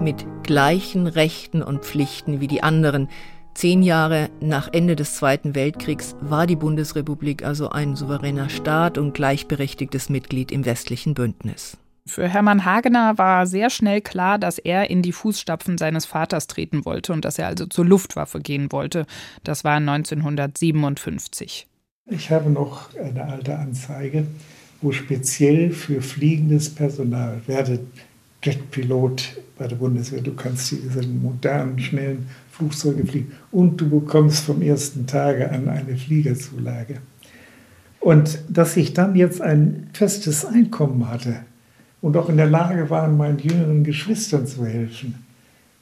Mit 0.00 0.26
gleichen 0.42 1.06
Rechten 1.06 1.62
und 1.62 1.84
Pflichten 1.84 2.40
wie 2.40 2.48
die 2.48 2.62
anderen. 2.62 3.08
Zehn 3.54 3.82
Jahre 3.82 4.30
nach 4.40 4.68
Ende 4.72 4.96
des 4.96 5.14
Zweiten 5.14 5.54
Weltkriegs 5.54 6.16
war 6.20 6.46
die 6.46 6.56
Bundesrepublik 6.56 7.44
also 7.44 7.68
ein 7.68 7.96
souveräner 7.96 8.48
Staat 8.48 8.96
und 8.96 9.12
gleichberechtigtes 9.12 10.08
Mitglied 10.08 10.50
im 10.50 10.64
westlichen 10.64 11.14
Bündnis. 11.14 11.76
Für 12.04 12.26
Hermann 12.26 12.64
Hagener 12.64 13.16
war 13.16 13.46
sehr 13.46 13.70
schnell 13.70 14.00
klar, 14.00 14.36
dass 14.38 14.58
er 14.58 14.90
in 14.90 15.02
die 15.02 15.12
Fußstapfen 15.12 15.78
seines 15.78 16.04
Vaters 16.04 16.48
treten 16.48 16.84
wollte 16.84 17.12
und 17.12 17.24
dass 17.24 17.38
er 17.38 17.46
also 17.46 17.66
zur 17.66 17.84
Luftwaffe 17.86 18.40
gehen 18.40 18.72
wollte. 18.72 19.06
Das 19.44 19.62
war 19.62 19.76
1957. 19.76 21.68
Ich 22.06 22.30
habe 22.32 22.50
noch 22.50 22.88
eine 22.96 23.24
alte 23.24 23.56
Anzeige, 23.56 24.26
wo 24.80 24.90
speziell 24.90 25.70
für 25.70 26.02
fliegendes 26.02 26.74
Personal, 26.74 27.40
werde 27.46 27.78
Jetpilot 28.42 29.40
bei 29.56 29.68
der 29.68 29.76
Bundeswehr, 29.76 30.20
du 30.20 30.34
kannst 30.34 30.72
diese 30.72 31.06
modernen, 31.06 31.78
schnellen 31.78 32.28
Flugzeuge 32.50 33.06
fliegen 33.06 33.30
und 33.52 33.80
du 33.80 33.88
bekommst 33.88 34.46
vom 34.46 34.60
ersten 34.60 35.06
Tage 35.06 35.48
an 35.48 35.68
eine 35.68 35.96
Fliegerzulage. 35.96 36.98
Und 38.00 38.40
dass 38.48 38.76
ich 38.76 38.94
dann 38.94 39.14
jetzt 39.14 39.40
ein 39.40 39.88
festes 39.92 40.44
Einkommen 40.44 41.08
hatte, 41.08 41.44
und 42.02 42.16
auch 42.16 42.28
in 42.28 42.36
der 42.36 42.50
Lage 42.50 42.90
waren, 42.90 43.16
meinen 43.16 43.38
jüngeren 43.38 43.84
Geschwistern 43.84 44.46
zu 44.46 44.66
helfen. 44.66 45.14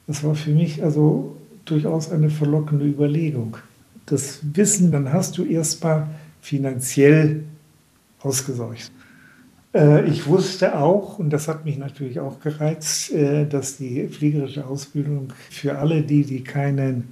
Das 0.07 0.23
war 0.23 0.35
für 0.35 0.51
mich 0.51 0.81
also 0.81 1.35
durchaus 1.65 2.11
eine 2.11 2.29
verlockende 2.29 2.85
Überlegung. 2.85 3.57
Das 4.05 4.39
Wissen, 4.53 4.91
dann 4.91 5.11
hast 5.11 5.37
du 5.37 5.45
erstmal 5.45 6.07
finanziell 6.41 7.43
ausgesorgt. 8.21 8.91
Äh, 9.73 10.05
ich 10.07 10.27
wusste 10.27 10.77
auch, 10.77 11.17
und 11.19 11.31
das 11.31 11.47
hat 11.47 11.65
mich 11.65 11.77
natürlich 11.77 12.19
auch 12.19 12.39
gereizt, 12.39 13.11
äh, 13.11 13.45
dass 13.45 13.77
die 13.77 14.07
fliegerische 14.07 14.65
Ausbildung 14.65 15.33
für 15.49 15.77
alle 15.77 16.01
die, 16.01 16.23
die 16.23 16.43
keine 16.43 17.03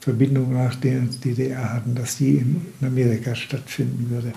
Verbindung 0.00 0.52
nach 0.52 0.74
der 0.74 1.02
DDR 1.24 1.74
hatten, 1.74 1.94
dass 1.94 2.16
die 2.16 2.38
in 2.38 2.60
Amerika 2.82 3.34
stattfinden 3.34 4.10
würde. 4.10 4.32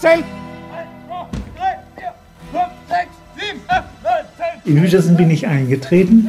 Abzählen! 0.00 0.24
In 4.64 4.80
Hütersen 4.80 5.16
bin 5.16 5.30
ich 5.30 5.46
eingetreten. 5.46 6.28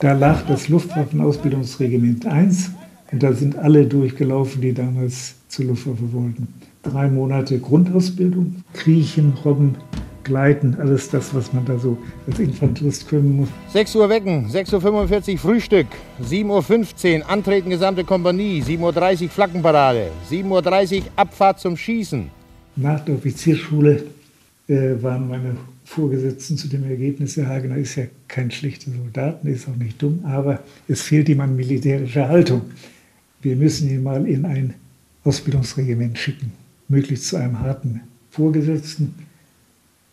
Da 0.00 0.12
lag 0.12 0.46
das 0.46 0.68
Luftwaffenausbildungsregiment 0.68 2.26
1 2.26 2.70
und 3.12 3.22
da 3.22 3.32
sind 3.32 3.58
alle 3.58 3.86
durchgelaufen, 3.86 4.62
die 4.62 4.72
damals 4.72 5.34
zur 5.48 5.66
Luftwaffe 5.66 6.12
wollten. 6.12 6.48
Drei 6.82 7.08
Monate 7.08 7.58
Grundausbildung, 7.58 8.64
Kriechen, 8.72 9.34
Robben, 9.44 9.76
Gleiten, 10.24 10.76
alles 10.80 11.10
das, 11.10 11.34
was 11.34 11.52
man 11.52 11.64
da 11.66 11.78
so 11.78 11.98
als 12.26 12.38
Infanterist 12.38 13.08
können 13.08 13.36
muss. 13.36 13.48
6 13.72 13.96
Uhr 13.96 14.08
wecken, 14.08 14.48
6.45 14.48 15.32
Uhr 15.32 15.38
Frühstück, 15.38 15.86
7.15 16.24 17.20
Uhr 17.20 17.30
Antreten 17.30 17.70
gesamte 17.70 18.04
Kompanie, 18.04 18.62
7.30 18.62 19.24
Uhr 19.24 19.28
Flaggenparade, 19.28 20.08
7.30 20.30 20.96
Uhr 20.98 21.02
Abfahrt 21.16 21.60
zum 21.60 21.76
Schießen 21.76 22.39
nach 22.80 23.00
der 23.00 23.14
Offizierschule 23.16 24.04
äh, 24.68 25.02
waren 25.02 25.28
meine 25.28 25.56
Vorgesetzten 25.84 26.56
zu 26.56 26.68
dem 26.68 26.84
Ergebnis, 26.84 27.36
Herr 27.36 27.48
Hagener 27.48 27.76
ist 27.76 27.96
ja 27.96 28.04
kein 28.28 28.50
schlechter 28.50 28.92
Soldat, 28.92 29.44
ist 29.44 29.68
auch 29.68 29.74
nicht 29.74 30.00
dumm, 30.00 30.20
aber 30.24 30.62
es 30.86 31.02
fehlt 31.02 31.28
ihm 31.28 31.40
an 31.40 31.56
militärischer 31.56 32.28
Haltung. 32.28 32.62
Wir 33.42 33.56
müssen 33.56 33.90
ihn 33.90 34.04
mal 34.04 34.24
in 34.28 34.44
ein 34.44 34.74
Ausbildungsregiment 35.24 36.16
schicken, 36.16 36.52
möglichst 36.88 37.26
zu 37.26 37.36
einem 37.36 37.58
harten 37.58 38.02
Vorgesetzten. 38.30 39.14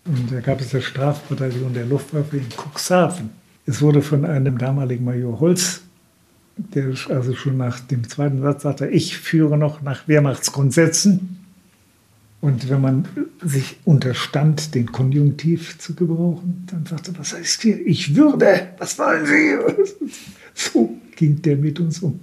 Und 0.05 0.31
da 0.31 0.39
gab 0.39 0.61
es 0.61 0.69
das 0.69 0.83
Strafbataillon 0.83 1.73
der 1.73 1.85
Luftwaffe 1.85 2.37
in 2.37 2.45
Cuxhaven. 2.49 3.29
Es 3.67 3.81
wurde 3.81 4.01
von 4.01 4.25
einem 4.25 4.57
damaligen 4.57 5.05
Major 5.05 5.39
Holz, 5.39 5.81
der 6.57 6.93
also 7.09 7.35
schon 7.35 7.57
nach 7.57 7.81
dem 7.81 8.07
zweiten 8.09 8.41
Satz 8.41 8.63
sagte, 8.63 8.87
ich 8.87 9.17
führe 9.17 9.57
noch 9.57 9.81
nach 9.81 10.07
Wehrmachtsgrundsätzen. 10.07 11.37
Und 12.39 12.69
wenn 12.69 12.81
man 12.81 13.07
sich 13.43 13.77
unterstand, 13.83 14.75
den 14.75 14.91
Konjunktiv 14.91 15.79
zu 15.79 15.95
gebrauchen, 15.95 16.67
dann 16.69 16.85
sagte, 16.85 17.17
was 17.17 17.33
heißt 17.33 17.63
hier? 17.63 17.85
Ich 17.85 18.15
würde, 18.15 18.69
was 18.77 18.97
wollen 18.99 19.25
Sie? 19.25 19.57
So 20.59 20.97
ging 21.15 21.39
der 21.43 21.55
mit 21.55 21.79
uns 21.79 21.99
um. 21.99 22.19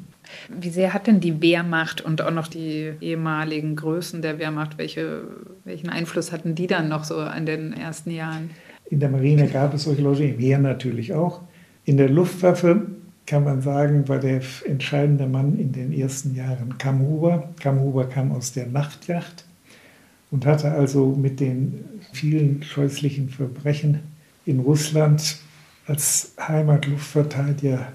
Wie 0.60 0.70
sehr 0.70 0.92
hat 0.92 1.06
denn 1.06 1.20
die 1.20 1.40
Wehrmacht 1.40 2.00
und 2.00 2.20
auch 2.20 2.32
noch 2.32 2.48
die 2.48 2.94
ehemaligen 3.00 3.76
Größen 3.76 4.22
der 4.22 4.40
Wehrmacht, 4.40 4.76
welche, 4.76 5.22
welchen 5.64 5.88
Einfluss 5.88 6.32
hatten 6.32 6.56
die 6.56 6.66
dann 6.66 6.88
noch 6.88 7.04
so 7.04 7.18
an 7.18 7.46
den 7.46 7.72
ersten 7.72 8.10
Jahren? 8.10 8.50
In 8.90 8.98
der 8.98 9.08
Marine 9.08 9.46
gab 9.46 9.72
es 9.72 9.84
solche 9.84 10.02
Leute, 10.02 10.24
im 10.24 10.38
Heer 10.40 10.58
natürlich 10.58 11.14
auch. 11.14 11.42
In 11.84 11.96
der 11.96 12.08
Luftwaffe 12.08 12.86
kann 13.24 13.44
man 13.44 13.62
sagen, 13.62 14.08
war 14.08 14.18
der 14.18 14.40
entscheidende 14.66 15.28
Mann 15.28 15.56
in 15.56 15.70
den 15.70 15.92
ersten 15.92 16.34
Jahren 16.34 16.76
Kamhuber. 16.76 17.50
Kamhuber 17.60 18.06
kam 18.08 18.32
aus 18.32 18.52
der 18.52 18.66
Nachtjacht 18.66 19.44
und 20.34 20.46
hatte 20.46 20.72
also 20.72 21.14
mit 21.16 21.38
den 21.38 21.84
vielen 22.12 22.60
scheußlichen 22.64 23.28
Verbrechen 23.28 24.00
in 24.44 24.58
Russland 24.58 25.36
als 25.86 26.32
Heimatluftverteidiger 26.40 27.92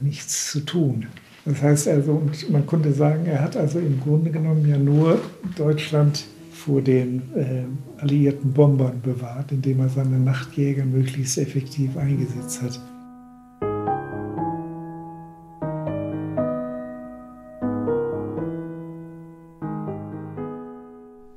nichts 0.00 0.50
zu 0.50 0.60
tun. 0.60 1.06
Das 1.44 1.62
heißt 1.62 1.86
also, 1.86 2.14
und 2.14 2.50
man 2.50 2.66
konnte 2.66 2.92
sagen, 2.92 3.24
er 3.26 3.40
hat 3.40 3.56
also 3.56 3.78
im 3.78 4.00
Grunde 4.00 4.32
genommen 4.32 4.68
ja 4.68 4.78
nur 4.78 5.20
Deutschland 5.56 6.24
vor 6.50 6.82
den 6.82 7.22
äh, 7.36 8.02
alliierten 8.02 8.52
Bombern 8.52 9.00
bewahrt, 9.00 9.52
indem 9.52 9.78
er 9.78 9.90
seine 9.90 10.18
Nachtjäger 10.18 10.84
möglichst 10.84 11.38
effektiv 11.38 11.96
eingesetzt 11.96 12.62
hat. 12.62 12.80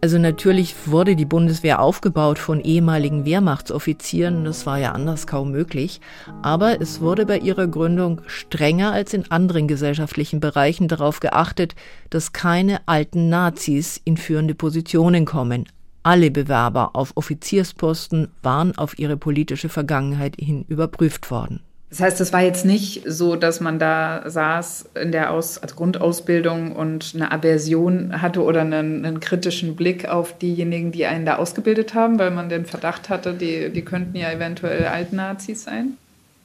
Also 0.04 0.18
natürlich 0.18 0.76
wurde 0.88 1.16
die 1.16 1.24
Bundeswehr 1.24 1.82
aufgebaut 1.82 2.38
von 2.38 2.60
ehemaligen 2.60 3.24
Wehrmachtsoffizieren, 3.24 4.44
das 4.44 4.66
war 4.66 4.78
ja 4.78 4.92
anders 4.92 5.28
kaum 5.28 5.52
möglich, 5.52 6.02
aber 6.42 6.82
es 6.82 7.00
wurde 7.00 7.26
bei 7.26 7.38
ihrer 7.38 7.68
Gründung 7.68 8.20
strenger 8.28 8.92
als 8.92 9.14
in 9.14 9.32
anderen 9.32 9.66
gesellschaftlichen 9.66 10.42
Bereichen 10.42 10.90
darauf 10.90 11.22
geachtet, 11.22 11.76
dass 12.10 12.34
keine 12.34 12.86
alten 12.86 13.30
Nazis 13.30 14.02
in 14.04 14.18
führende 14.18 14.56
Positionen 14.56 15.24
kommen. 15.24 15.70
Alle 16.04 16.32
Bewerber 16.32 16.98
auf 16.98 17.14
Offiziersposten 17.16 18.28
waren 18.42 18.78
auf 18.78 19.00
ihre 19.00 19.16
politische 19.16 19.70
Vergangenheit 19.70 20.36
hin 20.38 20.66
überprüft 20.68 21.32
worden. 21.32 21.62
Das 21.94 22.00
heißt, 22.00 22.22
es 22.22 22.34
war 22.34 22.42
jetzt 22.42 22.66
nicht 22.66 23.04
so, 23.06 23.36
dass 23.36 23.60
man 23.60 23.78
da 23.78 24.24
saß 24.28 24.90
in 25.00 25.12
der 25.12 25.30
Aus 25.30 25.60
als 25.60 25.76
Grundausbildung 25.76 26.72
und 26.72 27.12
eine 27.14 27.32
Aversion 27.32 28.20
hatte 28.20 28.42
oder 28.42 28.62
einen, 28.62 29.06
einen, 29.06 29.20
kritischen 29.20 29.76
Blick 29.76 30.10
auf 30.10 30.36
diejenigen, 30.40 30.92
die 30.92 31.06
einen 31.06 31.24
da 31.28 31.36
ausgebildet 31.36 31.94
haben, 31.94 32.18
weil 32.18 32.32
man 32.32 32.50
den 32.50 32.66
Verdacht 32.66 33.10
hatte, 33.10 33.36
die, 33.36 33.70
die 33.70 33.84
könnten 33.84 34.18
ja 34.18 34.32
eventuell 34.32 34.86
Altnazis 34.86 35.66
sein? 35.66 35.90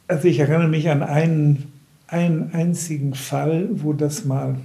Also 0.06 0.28
ich 0.28 0.38
erinnere 0.38 0.68
mich 0.68 0.90
an 0.90 1.02
einen, 1.02 1.72
einen 2.08 2.50
einzigen 2.52 3.14
Fall, 3.14 3.68
wo 3.70 3.94
das 3.94 4.26
mal 4.26 4.56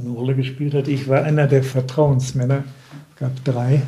eine 0.00 0.10
Rolle 0.10 0.36
gespielt 0.36 0.74
hat. 0.74 0.86
Ich 0.86 1.08
war 1.08 1.24
einer 1.24 1.48
der 1.48 1.64
Vertrauensmänner, 1.64 2.62
es 3.12 3.18
gab 3.18 3.44
drei. 3.44 3.82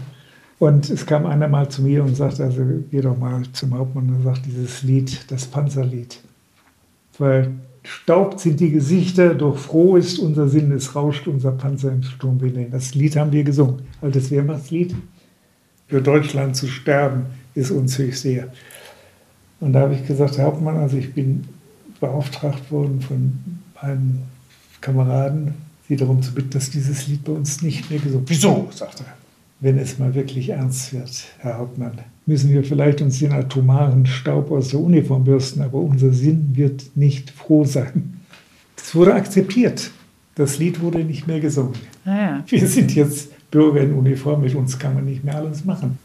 Und 0.58 0.90
es 0.90 1.06
kam 1.06 1.24
einer 1.26 1.46
mal 1.46 1.68
zu 1.68 1.82
mir 1.82 2.02
und 2.02 2.16
sagte, 2.16 2.44
also 2.44 2.62
geh 2.90 3.00
doch 3.00 3.16
mal 3.16 3.42
zum 3.52 3.74
Hauptmann 3.78 4.08
und 4.08 4.24
sagt 4.24 4.44
dieses 4.46 4.82
Lied, 4.82 5.30
das 5.30 5.46
Panzerlied. 5.46 6.20
Weil 7.18 7.52
staubt 7.84 8.40
sind 8.40 8.58
die 8.58 8.70
Gesichter, 8.70 9.34
doch 9.34 9.56
froh 9.56 9.96
ist 9.96 10.18
unser 10.18 10.48
Sinn, 10.48 10.72
es 10.72 10.96
rauscht 10.96 11.28
unser 11.28 11.52
Panzer 11.52 11.92
im 11.92 12.02
Sturm. 12.02 12.40
Das 12.72 12.94
Lied 12.94 13.16
haben 13.16 13.32
wir 13.32 13.44
gesungen, 13.44 13.82
altes 14.00 14.30
Wehrmachtslied. 14.30 14.94
Für 15.86 16.02
Deutschland 16.02 16.56
zu 16.56 16.66
sterben 16.66 17.26
ist 17.54 17.70
uns 17.70 17.96
höchst 17.96 18.22
sehr. 18.22 18.52
Und 19.60 19.72
da 19.72 19.80
habe 19.80 19.94
ich 19.94 20.06
gesagt, 20.06 20.38
Herr 20.38 20.46
Hauptmann, 20.46 20.76
also 20.76 20.96
ich 20.96 21.14
bin 21.14 21.44
beauftragt 22.00 22.70
worden 22.70 23.00
von 23.00 23.38
meinen 23.80 24.24
Kameraden, 24.80 25.54
Sie 25.88 25.96
darum 25.96 26.20
zu 26.20 26.34
bitten, 26.34 26.50
dass 26.50 26.68
dieses 26.68 27.06
Lied 27.06 27.24
bei 27.24 27.32
uns 27.32 27.62
nicht 27.62 27.88
mehr 27.88 27.98
gesungen 27.98 28.28
wird. 28.28 28.30
Wieso? 28.30 28.68
sagt 28.70 29.00
er 29.00 29.06
wenn 29.60 29.78
es 29.78 29.98
mal 29.98 30.14
wirklich 30.14 30.50
ernst 30.50 30.92
wird, 30.92 31.10
Herr 31.38 31.58
Hauptmann, 31.58 31.98
müssen 32.26 32.50
wir 32.50 32.62
vielleicht 32.62 33.00
uns 33.00 33.18
den 33.18 33.32
atomaren 33.32 34.06
Staub 34.06 34.50
aus 34.50 34.68
der 34.68 34.80
Uniform 34.80 35.24
bürsten, 35.24 35.62
aber 35.62 35.78
unser 35.78 36.12
Sinn 36.12 36.50
wird 36.54 36.96
nicht 36.96 37.30
froh 37.30 37.64
sein. 37.64 38.20
Das 38.76 38.94
wurde 38.94 39.14
akzeptiert. 39.14 39.90
Das 40.34 40.58
Lied 40.58 40.80
wurde 40.80 41.02
nicht 41.02 41.26
mehr 41.26 41.40
gesungen. 41.40 41.74
Ah 42.04 42.16
ja. 42.16 42.44
Wir 42.46 42.66
sind 42.66 42.94
jetzt 42.94 43.30
Bürger 43.50 43.80
in 43.80 43.92
Uniform, 43.94 44.42
mit 44.42 44.54
uns 44.54 44.78
kann 44.78 44.94
man 44.94 45.04
nicht 45.04 45.24
mehr 45.24 45.36
alles 45.36 45.64
machen. 45.64 45.98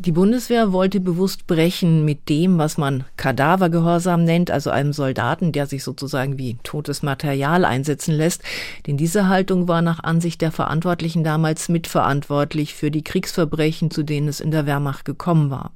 Die 0.00 0.12
Bundeswehr 0.12 0.72
wollte 0.72 1.00
bewusst 1.00 1.48
brechen 1.48 2.04
mit 2.04 2.28
dem, 2.28 2.56
was 2.56 2.78
man 2.78 3.02
Kadavergehorsam 3.16 4.22
nennt, 4.22 4.48
also 4.48 4.70
einem 4.70 4.92
Soldaten, 4.92 5.50
der 5.50 5.66
sich 5.66 5.82
sozusagen 5.82 6.38
wie 6.38 6.56
totes 6.62 7.02
Material 7.02 7.64
einsetzen 7.64 8.14
lässt. 8.14 8.44
Denn 8.86 8.96
diese 8.96 9.28
Haltung 9.28 9.66
war 9.66 9.82
nach 9.82 10.04
Ansicht 10.04 10.40
der 10.40 10.52
Verantwortlichen 10.52 11.24
damals 11.24 11.68
mitverantwortlich 11.68 12.74
für 12.74 12.92
die 12.92 13.02
Kriegsverbrechen, 13.02 13.90
zu 13.90 14.04
denen 14.04 14.28
es 14.28 14.38
in 14.38 14.52
der 14.52 14.66
Wehrmacht 14.66 15.04
gekommen 15.04 15.50
war. 15.50 15.72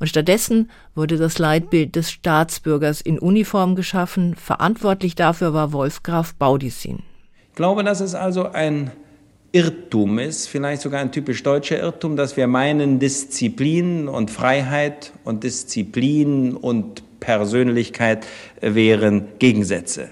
Und 0.00 0.08
stattdessen 0.08 0.68
wurde 0.96 1.16
das 1.16 1.38
Leitbild 1.38 1.94
des 1.94 2.10
Staatsbürgers 2.10 3.00
in 3.00 3.20
Uniform 3.20 3.76
geschaffen. 3.76 4.34
Verantwortlich 4.34 5.14
dafür 5.14 5.54
war 5.54 5.72
Wolfgraf 5.72 6.34
Baudissin. 6.34 7.04
Ich 7.50 7.54
glaube, 7.54 7.84
das 7.84 8.00
ist 8.00 8.16
also 8.16 8.50
ein 8.50 8.90
Irrtum 9.52 10.18
ist, 10.20 10.46
vielleicht 10.46 10.82
sogar 10.82 11.00
ein 11.00 11.10
typisch 11.10 11.42
deutscher 11.42 11.80
Irrtum, 11.80 12.16
dass 12.16 12.36
wir 12.36 12.46
meinen, 12.46 13.00
Disziplin 13.00 14.06
und 14.06 14.30
Freiheit 14.30 15.12
und 15.24 15.42
Disziplin 15.42 16.54
und 16.54 17.02
Persönlichkeit 17.18 18.26
wären 18.60 19.28
Gegensätze. 19.38 20.08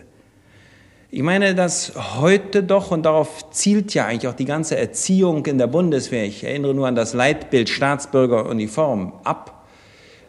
Ich 1.11 1.22
meine, 1.22 1.55
dass 1.55 1.92
heute 2.20 2.62
doch, 2.62 2.90
und 2.90 3.05
darauf 3.05 3.51
zielt 3.51 3.94
ja 3.94 4.07
eigentlich 4.07 4.29
auch 4.29 4.35
die 4.35 4.44
ganze 4.44 4.77
Erziehung 4.77 5.46
in 5.46 5.57
der 5.57 5.68
Bundeswehr, 5.68 6.24
ich 6.24 6.44
erinnere 6.44 6.74
nur 6.74 6.87
an 6.87 6.96
das 6.96 7.14
Leitbild 7.14 7.68
Staatsbürgeruniform 7.68 9.12
ab, 9.24 9.66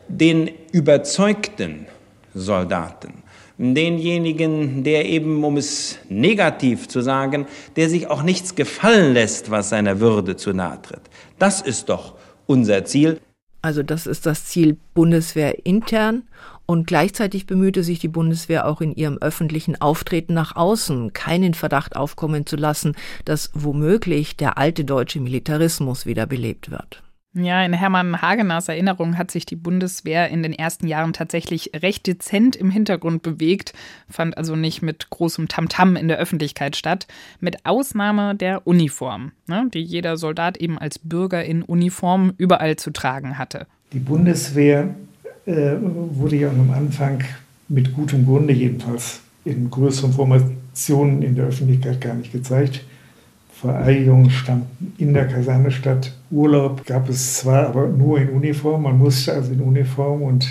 den 0.07 0.49
überzeugten 0.71 1.87
Soldaten 2.33 3.23
denjenigen, 3.59 4.83
der 4.83 5.05
eben, 5.05 5.43
um 5.43 5.57
es 5.57 5.99
negativ 6.07 6.87
zu 6.87 7.01
sagen, 7.01 7.45
der 7.75 7.89
sich 7.89 8.07
auch 8.07 8.23
nichts 8.23 8.55
gefallen 8.55 9.13
lässt, 9.13 9.51
was 9.51 9.69
seiner 9.69 9.99
Würde 9.99 10.37
zu 10.37 10.53
nahe 10.53 10.81
tritt. 10.81 11.01
Das 11.37 11.61
ist 11.61 11.89
doch 11.89 12.15
unser 12.47 12.85
Ziel. 12.85 13.19
Also 13.61 13.83
das 13.83 14.07
ist 14.07 14.25
das 14.25 14.45
Ziel 14.45 14.77
Bundeswehr 14.93 15.65
intern 15.65 16.23
und 16.65 16.87
gleichzeitig 16.87 17.45
bemühte 17.45 17.83
sich 17.83 17.99
die 17.99 18.07
Bundeswehr 18.07 18.65
auch 18.65 18.79
in 18.79 18.95
ihrem 18.95 19.17
öffentlichen 19.17 19.81
Auftreten 19.81 20.33
nach 20.33 20.55
außen, 20.55 21.11
keinen 21.11 21.53
Verdacht 21.53 21.97
aufkommen 21.97 22.45
zu 22.45 22.55
lassen, 22.55 22.95
dass 23.25 23.51
womöglich 23.53 24.37
der 24.37 24.57
alte 24.57 24.85
deutsche 24.85 25.19
Militarismus 25.19 26.05
wiederbelebt 26.05 26.71
wird. 26.71 27.03
Ja, 27.35 27.63
in 27.63 27.73
Hermann 27.73 28.23
Hageners 28.23 28.69
Erinnerung 28.69 29.15
hat 29.19 29.29
sich 29.29 29.45
die 29.45 29.55
Bundeswehr 29.55 30.29
in 30.29 30.41
den 30.41 30.51
ersten 30.51 30.87
Jahren 30.87 31.13
tatsächlich 31.13 31.71
recht 31.75 32.07
dezent 32.07 32.55
im 32.55 32.71
Hintergrund 32.71 33.21
bewegt, 33.21 33.73
fand 34.09 34.35
also 34.35 34.55
nicht 34.55 34.81
mit 34.81 35.11
großem 35.11 35.47
Tamtam 35.47 35.95
in 35.95 36.07
der 36.07 36.17
Öffentlichkeit 36.17 36.75
statt, 36.75 37.05
mit 37.39 37.67
Ausnahme 37.67 38.33
der 38.33 38.65
Uniform, 38.65 39.31
ne, 39.45 39.69
die 39.71 39.83
jeder 39.83 40.17
Soldat 40.17 40.57
eben 40.57 40.79
als 40.79 40.97
Bürger 40.97 41.45
in 41.45 41.61
Uniform 41.61 42.33
überall 42.37 42.77
zu 42.77 42.89
tragen 42.89 43.37
hatte. 43.37 43.67
Die 43.93 43.99
Bundeswehr 43.99 44.95
äh, 45.45 45.75
wurde 45.81 46.35
ja 46.35 46.49
am 46.49 46.71
Anfang 46.71 47.23
mit 47.67 47.93
gutem 47.93 48.25
Grunde 48.25 48.53
jedenfalls 48.53 49.21
in 49.45 49.69
größeren 49.69 50.13
Formationen 50.13 51.21
in 51.21 51.35
der 51.35 51.45
Öffentlichkeit 51.45 52.01
gar 52.01 52.15
nicht 52.15 52.31
gezeigt. 52.31 52.83
Vereidigungen 53.61 54.29
stammten 54.29 54.93
in 54.97 55.13
der 55.13 55.27
Kaserne 55.27 55.69
statt. 55.69 56.15
Urlaub 56.31 56.85
gab 56.85 57.09
es 57.09 57.35
zwar, 57.35 57.67
aber 57.67 57.87
nur 57.87 58.17
in 58.19 58.29
Uniform. 58.29 58.83
Man 58.83 58.97
musste 58.97 59.33
also 59.33 59.51
in 59.51 59.59
Uniform. 59.59 60.21
Und, 60.21 60.47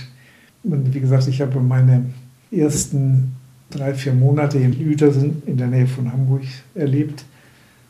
und 0.62 0.94
wie 0.94 1.00
gesagt, 1.00 1.26
ich 1.26 1.40
habe 1.40 1.58
meine 1.60 2.04
ersten 2.50 3.34
drei, 3.70 3.94
vier 3.94 4.12
Monate 4.12 4.58
in 4.58 4.72
Uetersen 4.72 5.42
in 5.46 5.56
der 5.56 5.68
Nähe 5.68 5.86
von 5.86 6.12
Hamburg 6.12 6.42
erlebt 6.74 7.24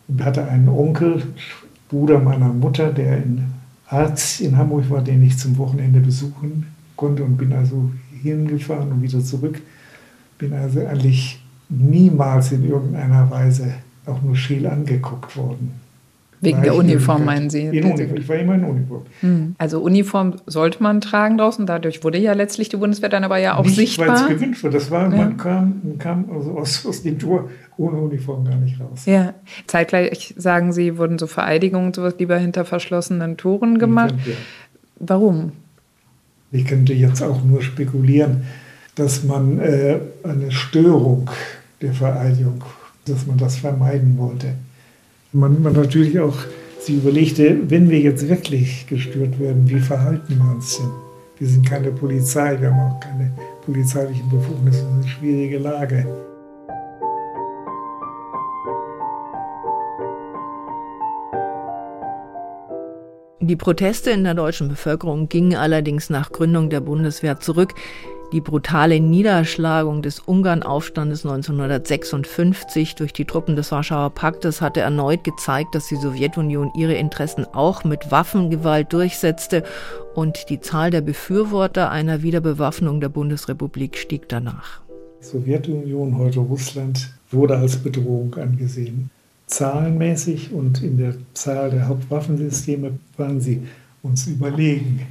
und 0.07 0.25
hatte 0.25 0.47
einen 0.47 0.69
Onkel, 0.69 1.23
Bruder 1.89 2.21
meiner 2.21 2.53
Mutter, 2.53 2.93
der 2.93 3.15
ein 3.15 3.55
Arzt 3.89 4.41
in 4.41 4.57
Hamburg 4.57 4.89
war, 4.89 5.03
den 5.03 5.25
ich 5.25 5.37
zum 5.37 5.57
Wochenende 5.59 5.99
besuchen 5.99 6.67
konnte 6.95 7.25
und 7.25 7.37
bin 7.37 7.53
also 7.53 7.91
hingefahren 8.23 8.93
und 8.93 9.03
wieder 9.03 9.21
zurück. 9.21 9.61
Bin 10.39 10.53
also 10.53 10.87
eigentlich 10.87 11.43
niemals 11.69 12.53
in 12.53 12.69
irgendeiner 12.69 13.29
Weise 13.31 13.73
auch 14.09 14.23
nur 14.23 14.37
scheel 14.37 14.67
angeguckt 14.67 15.37
worden. 15.37 15.81
Wegen 16.41 16.63
der 16.63 16.77
Uniform, 16.77 17.25
meinen 17.25 17.51
Sie? 17.51 17.65
In 17.65 17.85
Uniform. 17.85 18.17
Ich 18.17 18.29
war 18.29 18.37
immer 18.37 18.55
in 18.55 18.65
Uniform. 18.65 19.03
Hm. 19.21 19.55
Also 19.59 19.81
Uniform 19.81 20.35
sollte 20.47 20.83
man 20.83 21.01
tragen 21.01 21.37
draußen. 21.37 21.67
Dadurch 21.67 22.05
wurde 22.05 22.19
ja 22.19 22.33
letztlich 22.33 22.69
die 22.69 22.77
Bundeswehr 22.77 23.09
dann 23.09 23.25
aber 23.25 23.39
ja 23.39 23.57
auch 23.57 23.65
nicht, 23.65 23.75
sichtbar. 23.75 24.09
weil 24.09 24.15
es 24.15 24.29
gewünscht 24.29 24.63
wurde. 24.63 24.79
Das 24.79 24.91
war, 24.91 25.03
ja. 25.11 25.17
man 25.17 25.37
kam, 25.37 25.81
man 25.83 25.99
kam 25.99 26.27
also 26.33 26.57
aus, 26.57 26.87
aus 26.87 27.03
dem 27.03 27.19
Tor 27.19 27.51
ohne 27.77 27.99
Uniform 27.99 28.45
gar 28.45 28.57
nicht 28.57 28.81
raus. 28.81 29.05
Ja. 29.07 29.35
Zeitgleich 29.67 30.35
sagen 30.37 30.73
Sie, 30.73 30.97
wurden 30.97 31.19
so 31.19 31.27
Vereidigungen 31.27 31.93
sowas 31.93 32.15
lieber 32.19 32.39
hinter 32.39 32.65
verschlossenen 32.65 33.37
Toren 33.37 33.79
gemacht. 33.79 34.15
Ja. 34.25 34.35
Warum? 35.01 35.53
Ich 36.53 36.65
könnte 36.67 36.93
jetzt 36.93 37.23
auch 37.23 37.43
nur 37.43 37.63
spekulieren, 37.63 38.45
dass 38.95 39.25
man 39.25 39.59
äh, 39.59 39.99
eine 40.23 40.53
Störung 40.53 41.31
der 41.83 41.93
Vereidigung 41.93 42.63
dass 43.09 43.27
man 43.27 43.39
das 43.39 43.57
vermeiden 43.57 44.17
wollte. 44.19 44.55
Man, 45.33 45.63
man 45.63 45.75
natürlich 45.75 46.19
auch 46.19 46.37
sich 46.81 46.97
überlegte, 46.97 47.59
wenn 47.69 47.91
wir 47.91 48.01
jetzt 48.01 48.29
wirklich 48.29 48.87
gestört 48.87 49.39
werden, 49.39 49.69
wie 49.69 49.81
verhalten 49.81 50.37
wir 50.39 50.51
uns 50.55 50.79
denn? 50.79 50.91
Wir 51.39 51.49
sind 51.49 51.67
keine 51.67 51.91
Polizei, 51.91 52.61
wir 52.61 52.73
haben 52.73 52.81
auch 52.81 53.01
keine 53.01 53.31
polizeilichen 53.65 54.29
Befugnisse, 54.31 54.79
das 54.81 54.89
ist 54.89 54.93
eine 54.93 55.09
schwierige 55.09 55.59
Lage. 55.59 56.07
Die 63.41 63.57
Proteste 63.57 64.11
in 64.11 64.25
der 64.25 64.35
deutschen 64.35 64.69
Bevölkerung 64.69 65.31
gingen 65.31 65.55
allerdings 65.55 66.11
nach 66.11 66.33
Gründung 66.33 66.69
der 66.69 66.81
Bundeswehr 66.81 67.41
zurück. 67.41 67.73
Die 68.31 68.43
brutale 68.43 69.01
Niederschlagung 69.01 70.03
des 70.03 70.21
Ungarnaufstandes 70.21 71.25
1956 71.25 72.95
durch 72.95 73.15
die 73.15 73.25
Truppen 73.25 73.57
des 73.57 73.73
Warschauer 73.73 74.11
Paktes 74.11 74.61
hatte 74.61 74.81
erneut 74.81 75.25
gezeigt, 75.25 75.75
dass 75.75 75.87
die 75.87 75.97
Sowjetunion 75.97 76.71
ihre 76.77 76.93
Interessen 76.93 77.47
auch 77.55 77.85
mit 77.85 78.11
Waffengewalt 78.11 78.93
durchsetzte 78.93 79.65
und 80.15 80.51
die 80.51 80.61
Zahl 80.61 80.91
der 80.91 81.01
Befürworter 81.01 81.91
einer 81.91 82.23
Wiederbewaffnung 82.23 83.01
der 83.01 83.09
Bundesrepublik 83.09 83.97
stieg 83.97 84.29
danach. 84.29 84.83
Die 85.23 85.25
Sowjetunion, 85.25 86.19
heute 86.19 86.41
Russland, 86.41 87.15
wurde 87.31 87.57
als 87.57 87.79
Bedrohung 87.79 88.35
angesehen. 88.35 89.09
Zahlenmäßig 89.47 90.53
und 90.53 90.83
in 90.83 90.99
der 90.99 91.15
Zahl 91.33 91.71
der 91.71 91.89
Hauptwaffensysteme 91.89 92.99
waren 93.17 93.41
sie 93.41 93.63
uns 94.03 94.27
überlegen. 94.27 95.07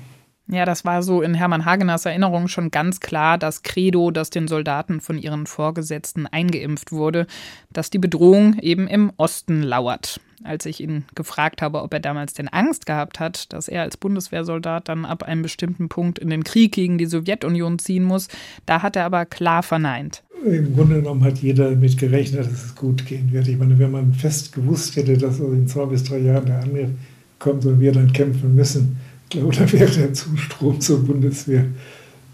Ja, 0.49 0.63
das 0.63 0.85
war 0.85 1.03
so 1.03 1.21
in 1.21 1.33
Hermann 1.33 1.65
Hageners 1.65 2.05
Erinnerung 2.05 2.47
schon 2.47 2.71
ganz 2.71 3.01
klar 3.01 3.37
das 3.37 3.63
Credo, 3.63 4.11
das 4.11 4.29
den 4.29 4.47
Soldaten 4.47 5.01
von 5.01 5.17
ihren 5.17 5.45
Vorgesetzten 5.45 6.25
eingeimpft 6.25 6.93
wurde, 6.93 7.27
dass 7.73 7.89
die 7.89 7.99
Bedrohung 7.99 8.57
eben 8.59 8.87
im 8.87 9.11
Osten 9.17 9.61
lauert. 9.61 10.21
Als 10.43 10.65
ich 10.65 10.81
ihn 10.81 11.03
gefragt 11.15 11.61
habe, 11.61 11.81
ob 11.81 11.93
er 11.93 11.99
damals 11.99 12.33
denn 12.33 12.47
Angst 12.47 12.85
gehabt 12.85 13.19
hat, 13.19 13.51
dass 13.51 13.67
er 13.67 13.81
als 13.81 13.97
Bundeswehrsoldat 13.97 14.87
dann 14.87 15.03
ab 15.03 15.23
einem 15.23 15.41
bestimmten 15.41 15.89
Punkt 15.89 16.17
in 16.17 16.29
den 16.29 16.45
Krieg 16.45 16.71
gegen 16.71 16.97
die 16.97 17.07
Sowjetunion 17.07 17.79
ziehen 17.79 18.03
muss, 18.03 18.29
da 18.65 18.81
hat 18.83 18.95
er 18.95 19.03
aber 19.03 19.25
klar 19.25 19.63
verneint. 19.63 20.23
Im 20.45 20.75
Grunde 20.75 20.97
genommen 20.97 21.23
hat 21.25 21.39
jeder 21.39 21.71
damit 21.71 21.97
gerechnet, 21.97 22.45
dass 22.45 22.51
es 22.51 22.75
gut 22.75 23.05
gehen 23.05 23.33
wird. 23.33 23.49
Ich 23.49 23.57
meine, 23.57 23.79
wenn 23.79 23.91
man 23.91 24.13
fest 24.13 24.53
gewusst 24.53 24.95
hätte, 24.95 25.17
dass 25.17 25.39
in 25.39 25.67
zwei 25.67 25.87
bis 25.87 26.03
drei 26.03 26.19
Jahren 26.19 26.45
der 26.45 26.61
Angriff 26.61 26.91
kommt 27.39 27.65
und 27.65 27.79
wir 27.79 27.91
dann 27.91 28.13
kämpfen 28.13 28.55
müssen, 28.55 28.97
glaube, 29.29 29.55
da 29.55 29.71
wäre 29.71 29.91
der 29.91 30.13
Zustrom 30.13 30.79
zur 30.79 31.05
Bundeswehr 31.05 31.65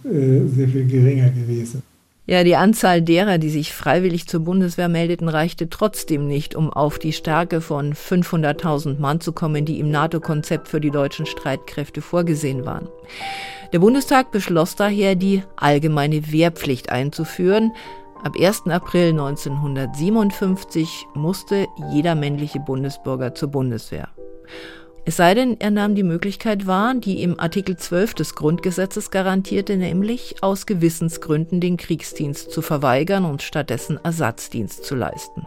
äh, 0.04 0.48
sehr 0.48 0.68
viel 0.68 0.88
geringer 0.88 1.30
gewesen. 1.30 1.84
Ja, 2.26 2.46
die 2.46 2.56
Anzahl 2.56 3.02
derer, 3.02 3.38
die 3.38 3.50
sich 3.50 3.74
freiwillig 3.74 4.28
zur 4.28 4.40
Bundeswehr 4.40 4.88
meldeten, 4.88 5.28
reichte 5.28 5.70
trotzdem 5.70 6.26
nicht, 6.26 6.56
um 6.56 6.72
auf 6.72 6.98
die 6.98 7.12
Stärke 7.12 7.60
von 7.60 7.94
500.000 7.94 8.98
Mann 9.00 9.20
zu 9.20 9.34
kommen, 9.34 9.66
die 9.66 9.80
im 9.80 9.92
NATO-Konzept 9.92 10.70
für 10.70 10.80
die 10.80 10.92
deutschen 10.92 11.26
Streitkräfte 11.26 12.02
vorgesehen 12.02 12.66
waren. 12.66 12.88
Der 13.74 13.80
Bundestag 13.80 14.32
beschloss 14.32 14.78
daher, 14.78 15.16
die 15.16 15.44
allgemeine 15.58 16.32
Wehrpflicht 16.32 16.90
einzuführen. 16.90 17.74
Ab 18.24 18.36
1. 18.40 18.68
April 18.68 19.10
1957 19.10 21.08
musste 21.16 21.68
jeder 21.92 22.16
männliche 22.16 22.62
Bundesbürger 22.62 23.36
zur 23.36 23.50
Bundeswehr. 23.50 24.08
Es 25.06 25.18
sei 25.18 25.34
denn, 25.34 25.60
er 25.60 25.70
nahm 25.70 25.96
die 25.96 26.04
Möglichkeit 26.04 26.66
wahr, 26.66 26.94
die 26.96 27.22
im 27.24 27.38
Artikel 27.38 27.76
12 27.76 28.14
des 28.14 28.36
Grundgesetzes 28.36 29.12
garantierte, 29.12 29.76
nämlich 29.76 30.36
aus 30.42 30.66
Gewissensgründen 30.66 31.60
den 31.60 31.76
Kriegsdienst 31.76 32.50
zu 32.52 32.62
verweigern 32.62 33.26
und 33.26 33.42
stattdessen 33.42 34.00
Ersatzdienst 34.02 34.86
zu 34.86 34.96
leisten. 34.96 35.46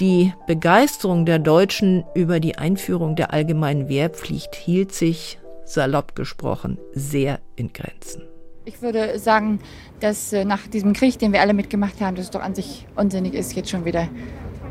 Die 0.00 0.34
Begeisterung 0.46 1.24
der 1.24 1.38
Deutschen 1.38 2.04
über 2.14 2.40
die 2.40 2.58
Einführung 2.58 3.16
der 3.16 3.32
allgemeinen 3.32 3.88
Wehrpflicht 3.88 4.54
hielt 4.54 4.92
sich, 4.92 5.38
salopp 5.64 6.14
gesprochen, 6.14 6.76
sehr 6.92 7.40
in 7.56 7.72
Grenzen. 7.72 8.22
Ich 8.66 8.82
würde 8.82 9.18
sagen, 9.18 9.60
dass 10.00 10.34
äh, 10.34 10.44
nach 10.44 10.66
diesem 10.66 10.92
Krieg, 10.92 11.18
den 11.18 11.32
wir 11.32 11.40
alle 11.40 11.54
mitgemacht 11.54 12.02
haben, 12.02 12.16
dass 12.16 12.26
es 12.26 12.30
doch 12.30 12.42
an 12.42 12.54
sich 12.54 12.86
unsinnig 12.96 13.32
ist, 13.32 13.54
jetzt 13.54 13.70
schon 13.70 13.86
wieder 13.86 14.08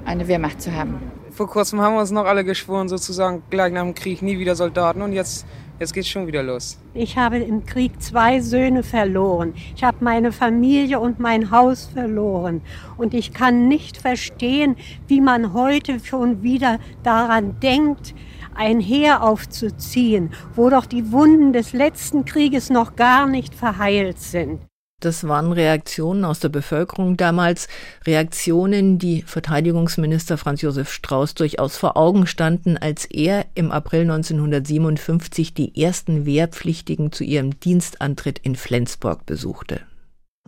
eine 0.06 0.28
Wehrmacht 0.28 0.62
zu 0.62 0.72
haben. 0.72 1.00
Vor 1.38 1.48
kurzem 1.48 1.80
haben 1.82 1.94
wir 1.94 2.00
uns 2.00 2.10
noch 2.10 2.26
alle 2.26 2.44
geschworen, 2.44 2.90
sozusagen 2.90 3.44
gleich 3.52 3.72
nach 3.72 3.84
dem 3.84 3.94
Krieg 3.94 4.24
nie 4.24 4.40
wieder 4.40 4.56
Soldaten 4.56 5.04
und 5.04 5.14
jetzt 5.14 5.46
Jetzt 5.80 5.94
geht's 5.94 6.08
schon 6.08 6.26
wieder 6.26 6.42
los. 6.42 6.80
Ich 6.96 7.20
habe 7.20 7.38
im 7.38 7.64
Krieg 7.64 8.02
zwei 8.02 8.40
Söhne 8.40 8.82
verloren. 8.82 9.54
Ich 9.76 9.84
habe 9.84 9.98
meine 10.00 10.32
Familie 10.32 11.00
und 11.00 11.20
mein 11.20 11.52
Haus 11.52 11.86
verloren. 11.94 12.64
Und 12.98 13.14
ich 13.14 13.32
kann 13.32 13.68
nicht 13.68 13.98
verstehen, 13.98 14.76
wie 15.08 15.22
man 15.22 15.54
heute 15.54 16.00
schon 16.04 16.42
wieder 16.42 16.80
daran 17.04 17.60
denkt, 17.60 18.16
ein 18.56 18.80
Heer 18.80 19.22
aufzuziehen, 19.22 20.32
wo 20.56 20.72
doch 20.72 20.88
die 20.88 21.12
Wunden 21.12 21.54
des 21.54 21.74
letzten 21.74 22.26
Krieges 22.26 22.72
noch 22.72 22.96
gar 22.96 23.28
nicht 23.28 23.54
verheilt 23.54 24.18
sind. 24.18 24.67
Das 25.00 25.28
waren 25.28 25.52
Reaktionen 25.52 26.26
aus 26.26 26.40
der 26.40 26.50
Bevölkerung 26.50 27.18
damals, 27.18 27.68
Reaktionen, 28.08 28.98
die 28.98 29.22
Verteidigungsminister 29.22 30.40
Franz 30.40 30.64
Josef 30.64 30.92
Strauß 30.92 31.36
durchaus 31.36 31.78
vor 31.78 31.98
Augen 31.98 32.26
standen, 32.26 32.80
als 32.80 33.06
er 33.06 33.46
im 33.54 33.72
April 33.72 34.02
1957 34.02 35.54
die 35.54 35.80
ersten 35.80 36.26
Wehrpflichtigen 36.26 37.12
zu 37.12 37.24
ihrem 37.24 37.60
Dienstantritt 37.60 38.40
in 38.40 38.56
Flensburg 38.56 39.28
besuchte. 39.28 39.82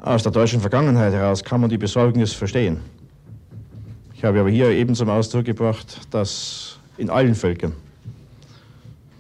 Aus 0.02 0.24
der 0.24 0.32
deutschen 0.32 0.62
Vergangenheit 0.62 1.14
heraus 1.14 1.44
kann 1.44 1.62
man 1.62 1.70
die 1.70 1.78
Besorgnis 1.78 2.34
verstehen. 2.34 2.80
Ich 4.16 4.24
habe 4.24 4.40
aber 4.40 4.50
hier 4.50 4.72
eben 4.72 4.96
zum 4.96 5.10
Ausdruck 5.10 5.46
gebracht, 5.46 6.08
dass 6.10 6.80
in 6.98 7.12
allen 7.12 7.36
Völkern, 7.36 7.74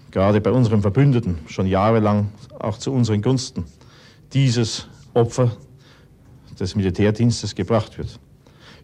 gerade 0.09 0.41
bei 0.41 0.49
unseren 0.49 0.81
Verbündeten, 0.81 1.37
schon 1.45 1.67
jahrelang 1.67 2.31
auch 2.57 2.79
zu 2.79 2.91
unseren 2.91 3.21
Gunsten, 3.21 3.65
dieses 4.33 4.87
Opfer 5.19 5.51
des 6.59 6.75
Militärdienstes 6.75 7.55
gebracht 7.55 7.97
wird. 7.97 8.19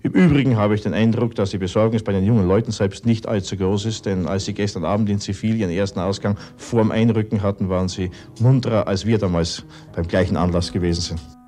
Im 0.04 0.12
Übrigen 0.12 0.56
habe 0.56 0.76
ich 0.76 0.82
den 0.82 0.93
Eindruck, 0.93 1.34
dass 1.34 1.50
die 1.50 1.58
Besorgnis 1.58 2.04
bei 2.04 2.12
den 2.12 2.24
jungen 2.24 2.48
Leuten 2.48 2.71
selbst 2.71 3.08
nicht 3.08 3.28
allzu 3.28 3.58
groß 3.58 3.86
ist, 3.86 4.06
denn 4.06 4.28
als 4.28 4.45
sie 4.45 4.54
gestern 4.54 4.86
Abend 4.86 5.10
in 5.10 5.19
Zivil 5.19 5.56
ihren 5.56 5.71
ersten 5.71 6.00
Ausgang 6.00 6.38
vorm 6.58 6.91
Einrücken 6.91 7.41
hatten, 7.41 7.69
waren 7.69 7.88
sie 7.88 8.12
munterer, 8.39 8.88
als 8.88 9.08
wir 9.08 9.17
damals 9.17 9.63
beim 9.95 10.08
gleichen 10.08 10.38
Anlass 10.38 10.71
gewesen 10.71 11.02
sind. 11.02 11.44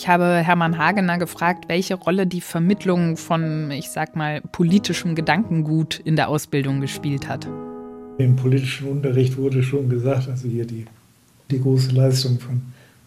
Ich 0.00 0.08
habe 0.08 0.36
Hermann 0.38 0.78
Hagener 0.78 1.18
gefragt, 1.18 1.66
welche 1.68 1.94
Rolle 1.94 2.26
die 2.26 2.40
Vermittlung 2.40 3.18
von, 3.18 3.70
ich 3.70 3.90
sag 3.90 4.16
mal, 4.16 4.40
politischem 4.40 5.14
Gedankengut 5.14 6.00
in 6.02 6.16
der 6.16 6.30
Ausbildung 6.30 6.80
gespielt 6.80 7.28
hat. 7.28 7.46
Im 8.16 8.34
politischen 8.34 8.88
Unterricht 8.88 9.36
wurde 9.36 9.62
schon 9.62 9.90
gesagt, 9.90 10.26
also 10.30 10.48
hier 10.48 10.66
die, 10.66 10.86
die 11.50 11.60
große 11.60 11.90
Leistung 11.92 12.40
von 12.40 12.62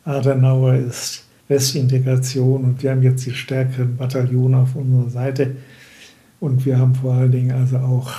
Adenauer 0.05 0.75
ist 0.75 1.25
Westintegration 1.47 2.63
und 2.63 2.83
wir 2.83 2.91
haben 2.91 3.01
jetzt 3.01 3.25
die 3.25 3.33
stärkeren 3.33 3.97
Bataillone 3.97 4.57
auf 4.57 4.75
unserer 4.75 5.09
Seite 5.09 5.55
und 6.39 6.63
wir 6.63 6.77
haben 6.77 6.93
vor 6.93 7.15
allen 7.15 7.31
Dingen 7.31 7.53
also 7.53 7.77
auch 7.77 8.13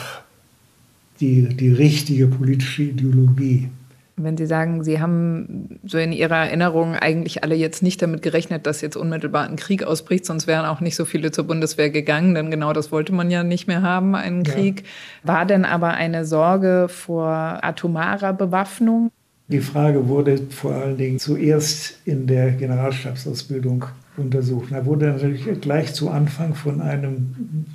die, 1.20 1.46
die 1.46 1.70
richtige 1.70 2.26
politische 2.26 2.82
Ideologie. 2.82 3.68
Wenn 4.16 4.36
Sie 4.36 4.46
sagen, 4.46 4.84
Sie 4.84 5.00
haben 5.00 5.80
so 5.84 5.98
in 5.98 6.12
Ihrer 6.12 6.36
Erinnerung 6.36 6.94
eigentlich 6.94 7.42
alle 7.42 7.56
jetzt 7.56 7.82
nicht 7.82 8.00
damit 8.00 8.22
gerechnet, 8.22 8.66
dass 8.66 8.80
jetzt 8.80 8.96
unmittelbar 8.96 9.48
ein 9.48 9.56
Krieg 9.56 9.82
ausbricht, 9.82 10.24
sonst 10.24 10.46
wären 10.46 10.66
auch 10.66 10.80
nicht 10.80 10.94
so 10.94 11.04
viele 11.04 11.32
zur 11.32 11.44
Bundeswehr 11.44 11.90
gegangen, 11.90 12.34
denn 12.34 12.50
genau 12.50 12.72
das 12.72 12.92
wollte 12.92 13.12
man 13.12 13.30
ja 13.30 13.42
nicht 13.42 13.66
mehr 13.66 13.82
haben, 13.82 14.14
einen 14.14 14.44
Krieg. 14.44 14.82
Ja. 15.24 15.34
War 15.34 15.46
denn 15.46 15.64
aber 15.64 15.94
eine 15.94 16.24
Sorge 16.24 16.86
vor 16.88 17.58
atomarer 17.62 18.32
Bewaffnung? 18.32 19.10
Die 19.48 19.60
Frage 19.60 20.08
wurde 20.08 20.38
vor 20.48 20.72
allen 20.72 20.96
Dingen 20.96 21.18
zuerst 21.18 21.98
in 22.04 22.26
der 22.26 22.52
Generalstabsausbildung 22.52 23.84
untersucht. 24.16 24.68
Da 24.70 24.86
wurde 24.86 25.06
natürlich 25.08 25.60
gleich 25.60 25.92
zu 25.92 26.08
Anfang 26.08 26.54
von 26.54 26.80
einem, 26.80 27.34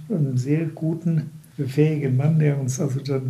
einem 0.10 0.38
sehr 0.38 0.66
guten 0.66 1.32
fähigen 1.68 2.18
Mann, 2.18 2.40
der 2.40 2.60
uns 2.60 2.80
also 2.80 3.00
dann 3.00 3.30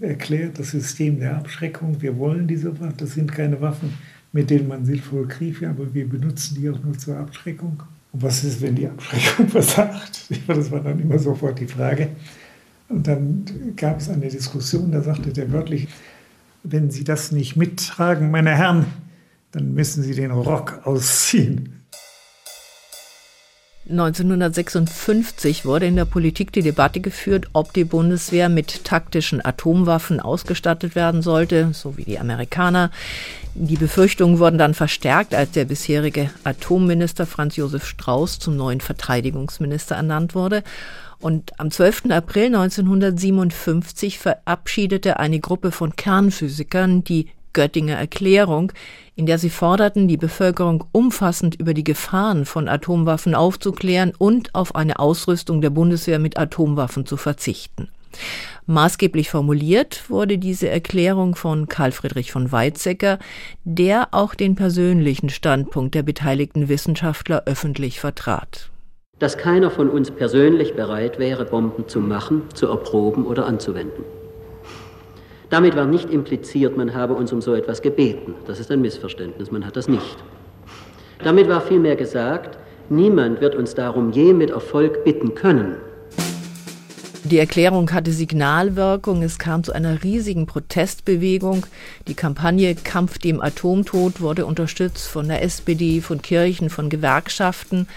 erklärt, 0.00 0.58
das 0.58 0.70
System 0.70 1.20
der 1.20 1.36
Abschreckung, 1.36 2.00
wir 2.00 2.16
wollen 2.16 2.46
diese 2.46 2.78
Waffen, 2.80 2.96
das 2.96 3.14
sind 3.14 3.32
keine 3.32 3.60
Waffen, 3.60 3.92
mit 4.32 4.50
denen 4.50 4.68
man 4.68 4.84
sinnvoll 4.84 5.26
kriegt, 5.28 5.62
aber 5.64 5.92
wir 5.92 6.08
benutzen 6.08 6.56
die 6.60 6.70
auch 6.70 6.82
nur 6.82 6.96
zur 6.96 7.16
Abschreckung. 7.16 7.82
Und 8.12 8.22
was 8.22 8.44
ist, 8.44 8.60
wenn 8.60 8.74
die 8.74 8.86
Abschreckung 8.86 9.48
versagt? 9.50 10.30
Das 10.46 10.70
war 10.70 10.80
dann 10.80 10.98
immer 10.98 11.18
sofort 11.18 11.60
die 11.60 11.66
Frage. 11.66 12.08
Und 12.88 13.06
dann 13.06 13.44
gab 13.76 13.98
es 13.98 14.08
eine 14.08 14.28
Diskussion, 14.28 14.92
da 14.92 15.02
sagte 15.02 15.32
der 15.32 15.50
wörtlich, 15.52 15.88
wenn 16.62 16.90
Sie 16.90 17.04
das 17.04 17.32
nicht 17.32 17.56
mittragen, 17.56 18.30
meine 18.30 18.56
Herren, 18.56 18.86
dann 19.52 19.74
müssen 19.74 20.02
Sie 20.02 20.14
den 20.14 20.30
Rock 20.30 20.80
ausziehen. 20.84 21.75
1956 23.88 25.64
wurde 25.64 25.86
in 25.86 25.94
der 25.94 26.06
Politik 26.06 26.50
die 26.50 26.62
Debatte 26.62 27.00
geführt, 27.00 27.46
ob 27.52 27.72
die 27.72 27.84
Bundeswehr 27.84 28.48
mit 28.48 28.84
taktischen 28.84 29.44
Atomwaffen 29.44 30.18
ausgestattet 30.18 30.96
werden 30.96 31.22
sollte, 31.22 31.70
so 31.72 31.96
wie 31.96 32.04
die 32.04 32.18
Amerikaner. 32.18 32.90
Die 33.54 33.76
Befürchtungen 33.76 34.40
wurden 34.40 34.58
dann 34.58 34.74
verstärkt, 34.74 35.34
als 35.34 35.52
der 35.52 35.66
bisherige 35.66 36.30
Atomminister 36.42 37.26
Franz 37.26 37.56
Josef 37.56 37.86
Strauß 37.86 38.40
zum 38.40 38.56
neuen 38.56 38.80
Verteidigungsminister 38.80 39.94
ernannt 39.94 40.34
wurde. 40.34 40.64
Und 41.18 41.58
am 41.58 41.70
12. 41.70 42.10
April 42.10 42.46
1957 42.46 44.18
verabschiedete 44.18 45.18
eine 45.18 45.40
Gruppe 45.40 45.70
von 45.70 45.96
Kernphysikern 45.96 47.04
die 47.04 47.28
Göttinger 47.56 47.96
Erklärung, 47.96 48.70
in 49.14 49.24
der 49.24 49.38
sie 49.38 49.48
forderten, 49.48 50.08
die 50.08 50.18
Bevölkerung 50.18 50.84
umfassend 50.92 51.54
über 51.54 51.72
die 51.72 51.84
Gefahren 51.84 52.44
von 52.44 52.68
Atomwaffen 52.68 53.34
aufzuklären 53.34 54.12
und 54.16 54.54
auf 54.54 54.74
eine 54.74 54.98
Ausrüstung 54.98 55.62
der 55.62 55.70
Bundeswehr 55.70 56.18
mit 56.18 56.38
Atomwaffen 56.38 57.06
zu 57.06 57.16
verzichten. 57.16 57.88
Maßgeblich 58.66 59.30
formuliert 59.30 60.10
wurde 60.10 60.36
diese 60.36 60.68
Erklärung 60.68 61.34
von 61.34 61.66
Karl 61.66 61.92
Friedrich 61.92 62.30
von 62.30 62.52
Weizsäcker, 62.52 63.18
der 63.64 64.08
auch 64.12 64.34
den 64.34 64.54
persönlichen 64.54 65.30
Standpunkt 65.30 65.94
der 65.94 66.02
beteiligten 66.02 66.68
Wissenschaftler 66.68 67.44
öffentlich 67.46 68.00
vertrat. 68.00 68.70
Dass 69.18 69.38
keiner 69.38 69.70
von 69.70 69.88
uns 69.88 70.10
persönlich 70.10 70.74
bereit 70.74 71.18
wäre, 71.18 71.46
Bomben 71.46 71.88
zu 71.88 72.00
machen, 72.00 72.42
zu 72.52 72.66
erproben 72.66 73.24
oder 73.24 73.46
anzuwenden. 73.46 74.04
Damit 75.48 75.76
war 75.76 75.86
nicht 75.86 76.10
impliziert, 76.10 76.76
man 76.76 76.92
habe 76.94 77.14
uns 77.14 77.32
um 77.32 77.40
so 77.40 77.54
etwas 77.54 77.80
gebeten. 77.80 78.34
Das 78.46 78.58
ist 78.58 78.70
ein 78.72 78.80
Missverständnis, 78.80 79.52
man 79.52 79.64
hat 79.64 79.76
das 79.76 79.86
nicht. 79.86 80.16
Damit 81.22 81.48
war 81.48 81.60
vielmehr 81.60 81.94
gesagt, 81.94 82.58
niemand 82.88 83.40
wird 83.40 83.54
uns 83.54 83.74
darum 83.74 84.10
je 84.10 84.32
mit 84.32 84.50
Erfolg 84.50 85.04
bitten 85.04 85.34
können. 85.34 85.76
Die 87.22 87.38
Erklärung 87.38 87.92
hatte 87.92 88.12
Signalwirkung. 88.12 89.22
Es 89.22 89.38
kam 89.40 89.64
zu 89.64 89.72
einer 89.72 90.04
riesigen 90.04 90.46
Protestbewegung. 90.46 91.66
Die 92.06 92.14
Kampagne 92.14 92.76
Kampf 92.76 93.18
dem 93.18 93.40
Atomtod 93.40 94.20
wurde 94.20 94.46
unterstützt 94.46 95.08
von 95.08 95.26
der 95.26 95.42
SPD, 95.42 96.00
von 96.00 96.22
Kirchen, 96.22 96.70
von 96.70 96.88
Gewerkschaften. 96.88 97.88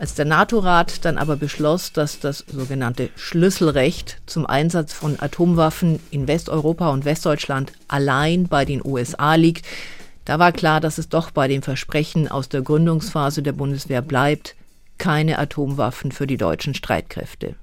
Als 0.00 0.14
der 0.14 0.24
NATO-Rat 0.24 1.04
dann 1.04 1.18
aber 1.18 1.36
beschloss, 1.36 1.92
dass 1.92 2.20
das 2.20 2.38
sogenannte 2.50 3.10
Schlüsselrecht 3.16 4.22
zum 4.24 4.46
Einsatz 4.46 4.94
von 4.94 5.20
Atomwaffen 5.20 6.00
in 6.10 6.26
Westeuropa 6.26 6.88
und 6.88 7.04
Westdeutschland 7.04 7.74
allein 7.86 8.48
bei 8.48 8.64
den 8.64 8.80
USA 8.82 9.34
liegt, 9.34 9.66
da 10.24 10.38
war 10.38 10.52
klar, 10.52 10.80
dass 10.80 10.96
es 10.96 11.10
doch 11.10 11.30
bei 11.30 11.48
dem 11.48 11.60
Versprechen 11.60 12.28
aus 12.28 12.48
der 12.48 12.62
Gründungsphase 12.62 13.42
der 13.42 13.52
Bundeswehr 13.52 14.00
bleibt, 14.00 14.56
keine 14.96 15.38
Atomwaffen 15.38 16.12
für 16.12 16.26
die 16.26 16.38
deutschen 16.38 16.72
Streitkräfte. 16.72 17.56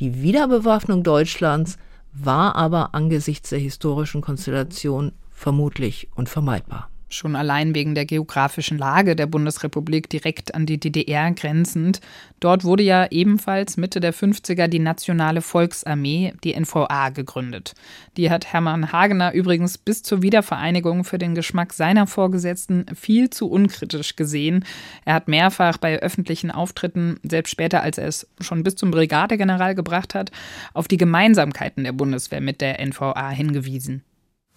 Die 0.00 0.20
Wiederbewaffnung 0.20 1.04
Deutschlands 1.04 1.78
war 2.12 2.56
aber 2.56 2.92
angesichts 2.92 3.50
der 3.50 3.60
historischen 3.60 4.20
Konstellation 4.20 5.12
vermutlich 5.30 6.08
unvermeidbar 6.16 6.88
schon 7.14 7.36
allein 7.36 7.74
wegen 7.74 7.94
der 7.94 8.04
geografischen 8.04 8.78
Lage 8.78 9.14
der 9.14 9.26
Bundesrepublik 9.26 10.08
direkt 10.08 10.54
an 10.54 10.66
die 10.66 10.78
DDR 10.78 11.30
grenzend. 11.32 12.00
Dort 12.40 12.64
wurde 12.64 12.82
ja 12.82 13.06
ebenfalls 13.10 13.76
Mitte 13.76 14.00
der 14.00 14.12
50er 14.12 14.66
die 14.66 14.78
Nationale 14.78 15.42
Volksarmee, 15.42 16.34
die 16.42 16.58
NVA, 16.58 17.10
gegründet. 17.10 17.74
Die 18.16 18.30
hat 18.30 18.52
Hermann 18.52 18.92
Hagener 18.92 19.32
übrigens 19.32 19.78
bis 19.78 20.02
zur 20.02 20.22
Wiedervereinigung 20.22 21.04
für 21.04 21.18
den 21.18 21.34
Geschmack 21.34 21.72
seiner 21.72 22.06
Vorgesetzten 22.06 22.86
viel 22.94 23.30
zu 23.30 23.48
unkritisch 23.48 24.16
gesehen. 24.16 24.64
Er 25.04 25.14
hat 25.14 25.28
mehrfach 25.28 25.78
bei 25.78 25.98
öffentlichen 26.00 26.50
Auftritten, 26.50 27.20
selbst 27.22 27.50
später 27.50 27.82
als 27.82 27.98
er 27.98 28.08
es 28.08 28.26
schon 28.40 28.62
bis 28.62 28.74
zum 28.76 28.90
Brigadegeneral 28.90 29.74
gebracht 29.74 30.14
hat, 30.14 30.32
auf 30.74 30.88
die 30.88 30.96
Gemeinsamkeiten 30.96 31.84
der 31.84 31.92
Bundeswehr 31.92 32.40
mit 32.40 32.60
der 32.60 32.84
NVA 32.84 33.30
hingewiesen. 33.30 34.02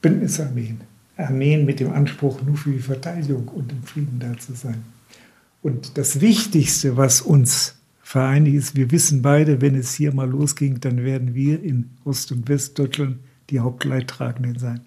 Bündnisarmeen 0.01 0.81
Armeen 1.17 1.65
mit 1.65 1.79
dem 1.79 1.93
Anspruch, 1.93 2.41
nur 2.41 2.57
für 2.57 2.71
die 2.71 2.79
Verteidigung 2.79 3.47
und 3.47 3.71
im 3.71 3.83
Frieden 3.83 4.19
da 4.19 4.37
zu 4.37 4.53
sein. 4.53 4.83
Und 5.61 5.97
das 5.97 6.21
Wichtigste, 6.21 6.97
was 6.97 7.21
uns 7.21 7.75
vereinigt, 8.01 8.57
ist, 8.57 8.75
wir 8.75 8.91
wissen 8.91 9.21
beide, 9.21 9.61
wenn 9.61 9.75
es 9.75 9.93
hier 9.95 10.13
mal 10.13 10.29
losging, 10.29 10.79
dann 10.79 11.03
werden 11.03 11.33
wir 11.33 11.63
in 11.63 11.89
Ost- 12.03 12.31
und 12.31 12.47
Westdeutschland 12.47 13.17
die 13.49 13.59
Hauptleidtragenden 13.59 14.59
sein. 14.59 14.81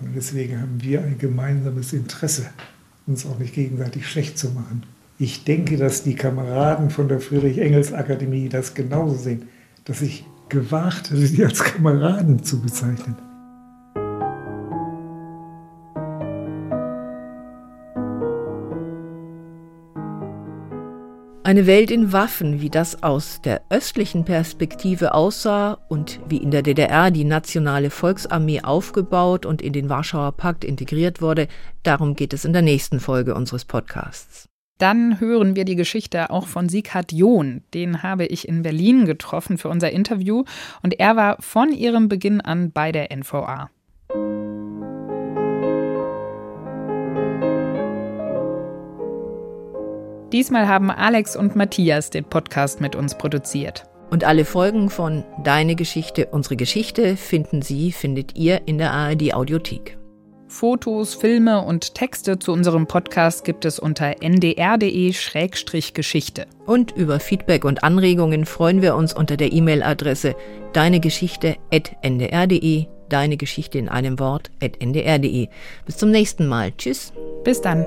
Und 0.00 0.14
deswegen 0.16 0.60
haben 0.60 0.82
wir 0.82 1.02
ein 1.02 1.18
gemeinsames 1.18 1.92
Interesse, 1.92 2.46
uns 3.06 3.26
auch 3.26 3.38
nicht 3.38 3.54
gegenseitig 3.54 4.08
schlecht 4.08 4.38
zu 4.38 4.48
machen. 4.50 4.82
Ich 5.18 5.44
denke, 5.44 5.76
dass 5.76 6.02
die 6.02 6.14
Kameraden 6.14 6.90
von 6.90 7.06
der 7.08 7.20
Friedrich-Engels-Akademie 7.20 8.48
das 8.48 8.74
genauso 8.74 9.16
sehen, 9.16 9.42
dass 9.84 10.00
ich 10.00 10.24
gewagt 10.48 11.10
hätte, 11.10 11.26
sie 11.26 11.44
als 11.44 11.62
Kameraden 11.62 12.42
zu 12.42 12.60
bezeichnen. 12.60 13.16
Eine 21.50 21.66
Welt 21.66 21.90
in 21.90 22.12
Waffen, 22.12 22.60
wie 22.60 22.70
das 22.70 23.02
aus 23.02 23.40
der 23.42 23.62
östlichen 23.70 24.24
Perspektive 24.24 25.14
aussah 25.14 25.78
und 25.88 26.20
wie 26.28 26.36
in 26.36 26.52
der 26.52 26.62
DDR 26.62 27.10
die 27.10 27.24
nationale 27.24 27.90
Volksarmee 27.90 28.60
aufgebaut 28.60 29.46
und 29.46 29.60
in 29.60 29.72
den 29.72 29.88
Warschauer 29.88 30.30
Pakt 30.30 30.62
integriert 30.62 31.20
wurde, 31.20 31.48
darum 31.82 32.14
geht 32.14 32.34
es 32.34 32.44
in 32.44 32.52
der 32.52 32.62
nächsten 32.62 33.00
Folge 33.00 33.34
unseres 33.34 33.64
Podcasts. 33.64 34.48
Dann 34.78 35.18
hören 35.18 35.56
wir 35.56 35.64
die 35.64 35.74
Geschichte 35.74 36.30
auch 36.30 36.46
von 36.46 36.68
Sieghard 36.68 37.10
John. 37.10 37.62
Den 37.74 38.04
habe 38.04 38.26
ich 38.26 38.46
in 38.46 38.62
Berlin 38.62 39.04
getroffen 39.04 39.58
für 39.58 39.70
unser 39.70 39.90
Interview 39.90 40.44
und 40.84 41.00
er 41.00 41.16
war 41.16 41.36
von 41.40 41.72
ihrem 41.72 42.08
Beginn 42.08 42.40
an 42.40 42.70
bei 42.70 42.92
der 42.92 43.10
NVA. 43.10 43.70
Diesmal 50.32 50.68
haben 50.68 50.90
Alex 50.90 51.36
und 51.36 51.56
Matthias 51.56 52.10
den 52.10 52.24
Podcast 52.24 52.80
mit 52.80 52.94
uns 52.94 53.18
produziert. 53.18 53.84
Und 54.10 54.24
alle 54.24 54.44
Folgen 54.44 54.90
von 54.90 55.24
Deine 55.42 55.74
Geschichte, 55.74 56.26
unsere 56.26 56.54
Geschichte 56.56 57.16
finden 57.16 57.62
Sie, 57.62 57.90
findet 57.92 58.36
ihr 58.36 58.60
in 58.66 58.76
der 58.78 58.92
ARD 58.92 59.34
Audiothek. 59.34 59.96
Fotos, 60.46 61.14
Filme 61.14 61.64
und 61.64 61.94
Texte 61.94 62.38
zu 62.40 62.52
unserem 62.52 62.88
Podcast 62.88 63.44
gibt 63.44 63.64
es 63.64 63.78
unter 63.78 64.20
ndr.de-geschichte. 64.20 66.46
Und 66.66 66.90
über 66.92 67.20
Feedback 67.20 67.64
und 67.64 67.84
Anregungen 67.84 68.44
freuen 68.46 68.82
wir 68.82 68.96
uns 68.96 69.14
unter 69.14 69.36
der 69.36 69.52
E-Mail-Adresse 69.52 70.34
deinegeschichte.ndr.de, 70.72 72.86
deine 73.08 73.36
Geschichte 73.36 73.78
in 73.78 73.88
einem 73.88 74.18
Wort 74.18 74.50
ndr.de. 74.60 75.46
Bis 75.86 75.96
zum 75.96 76.10
nächsten 76.10 76.46
Mal. 76.46 76.72
Tschüss. 76.76 77.12
Bis 77.44 77.60
dann. 77.60 77.86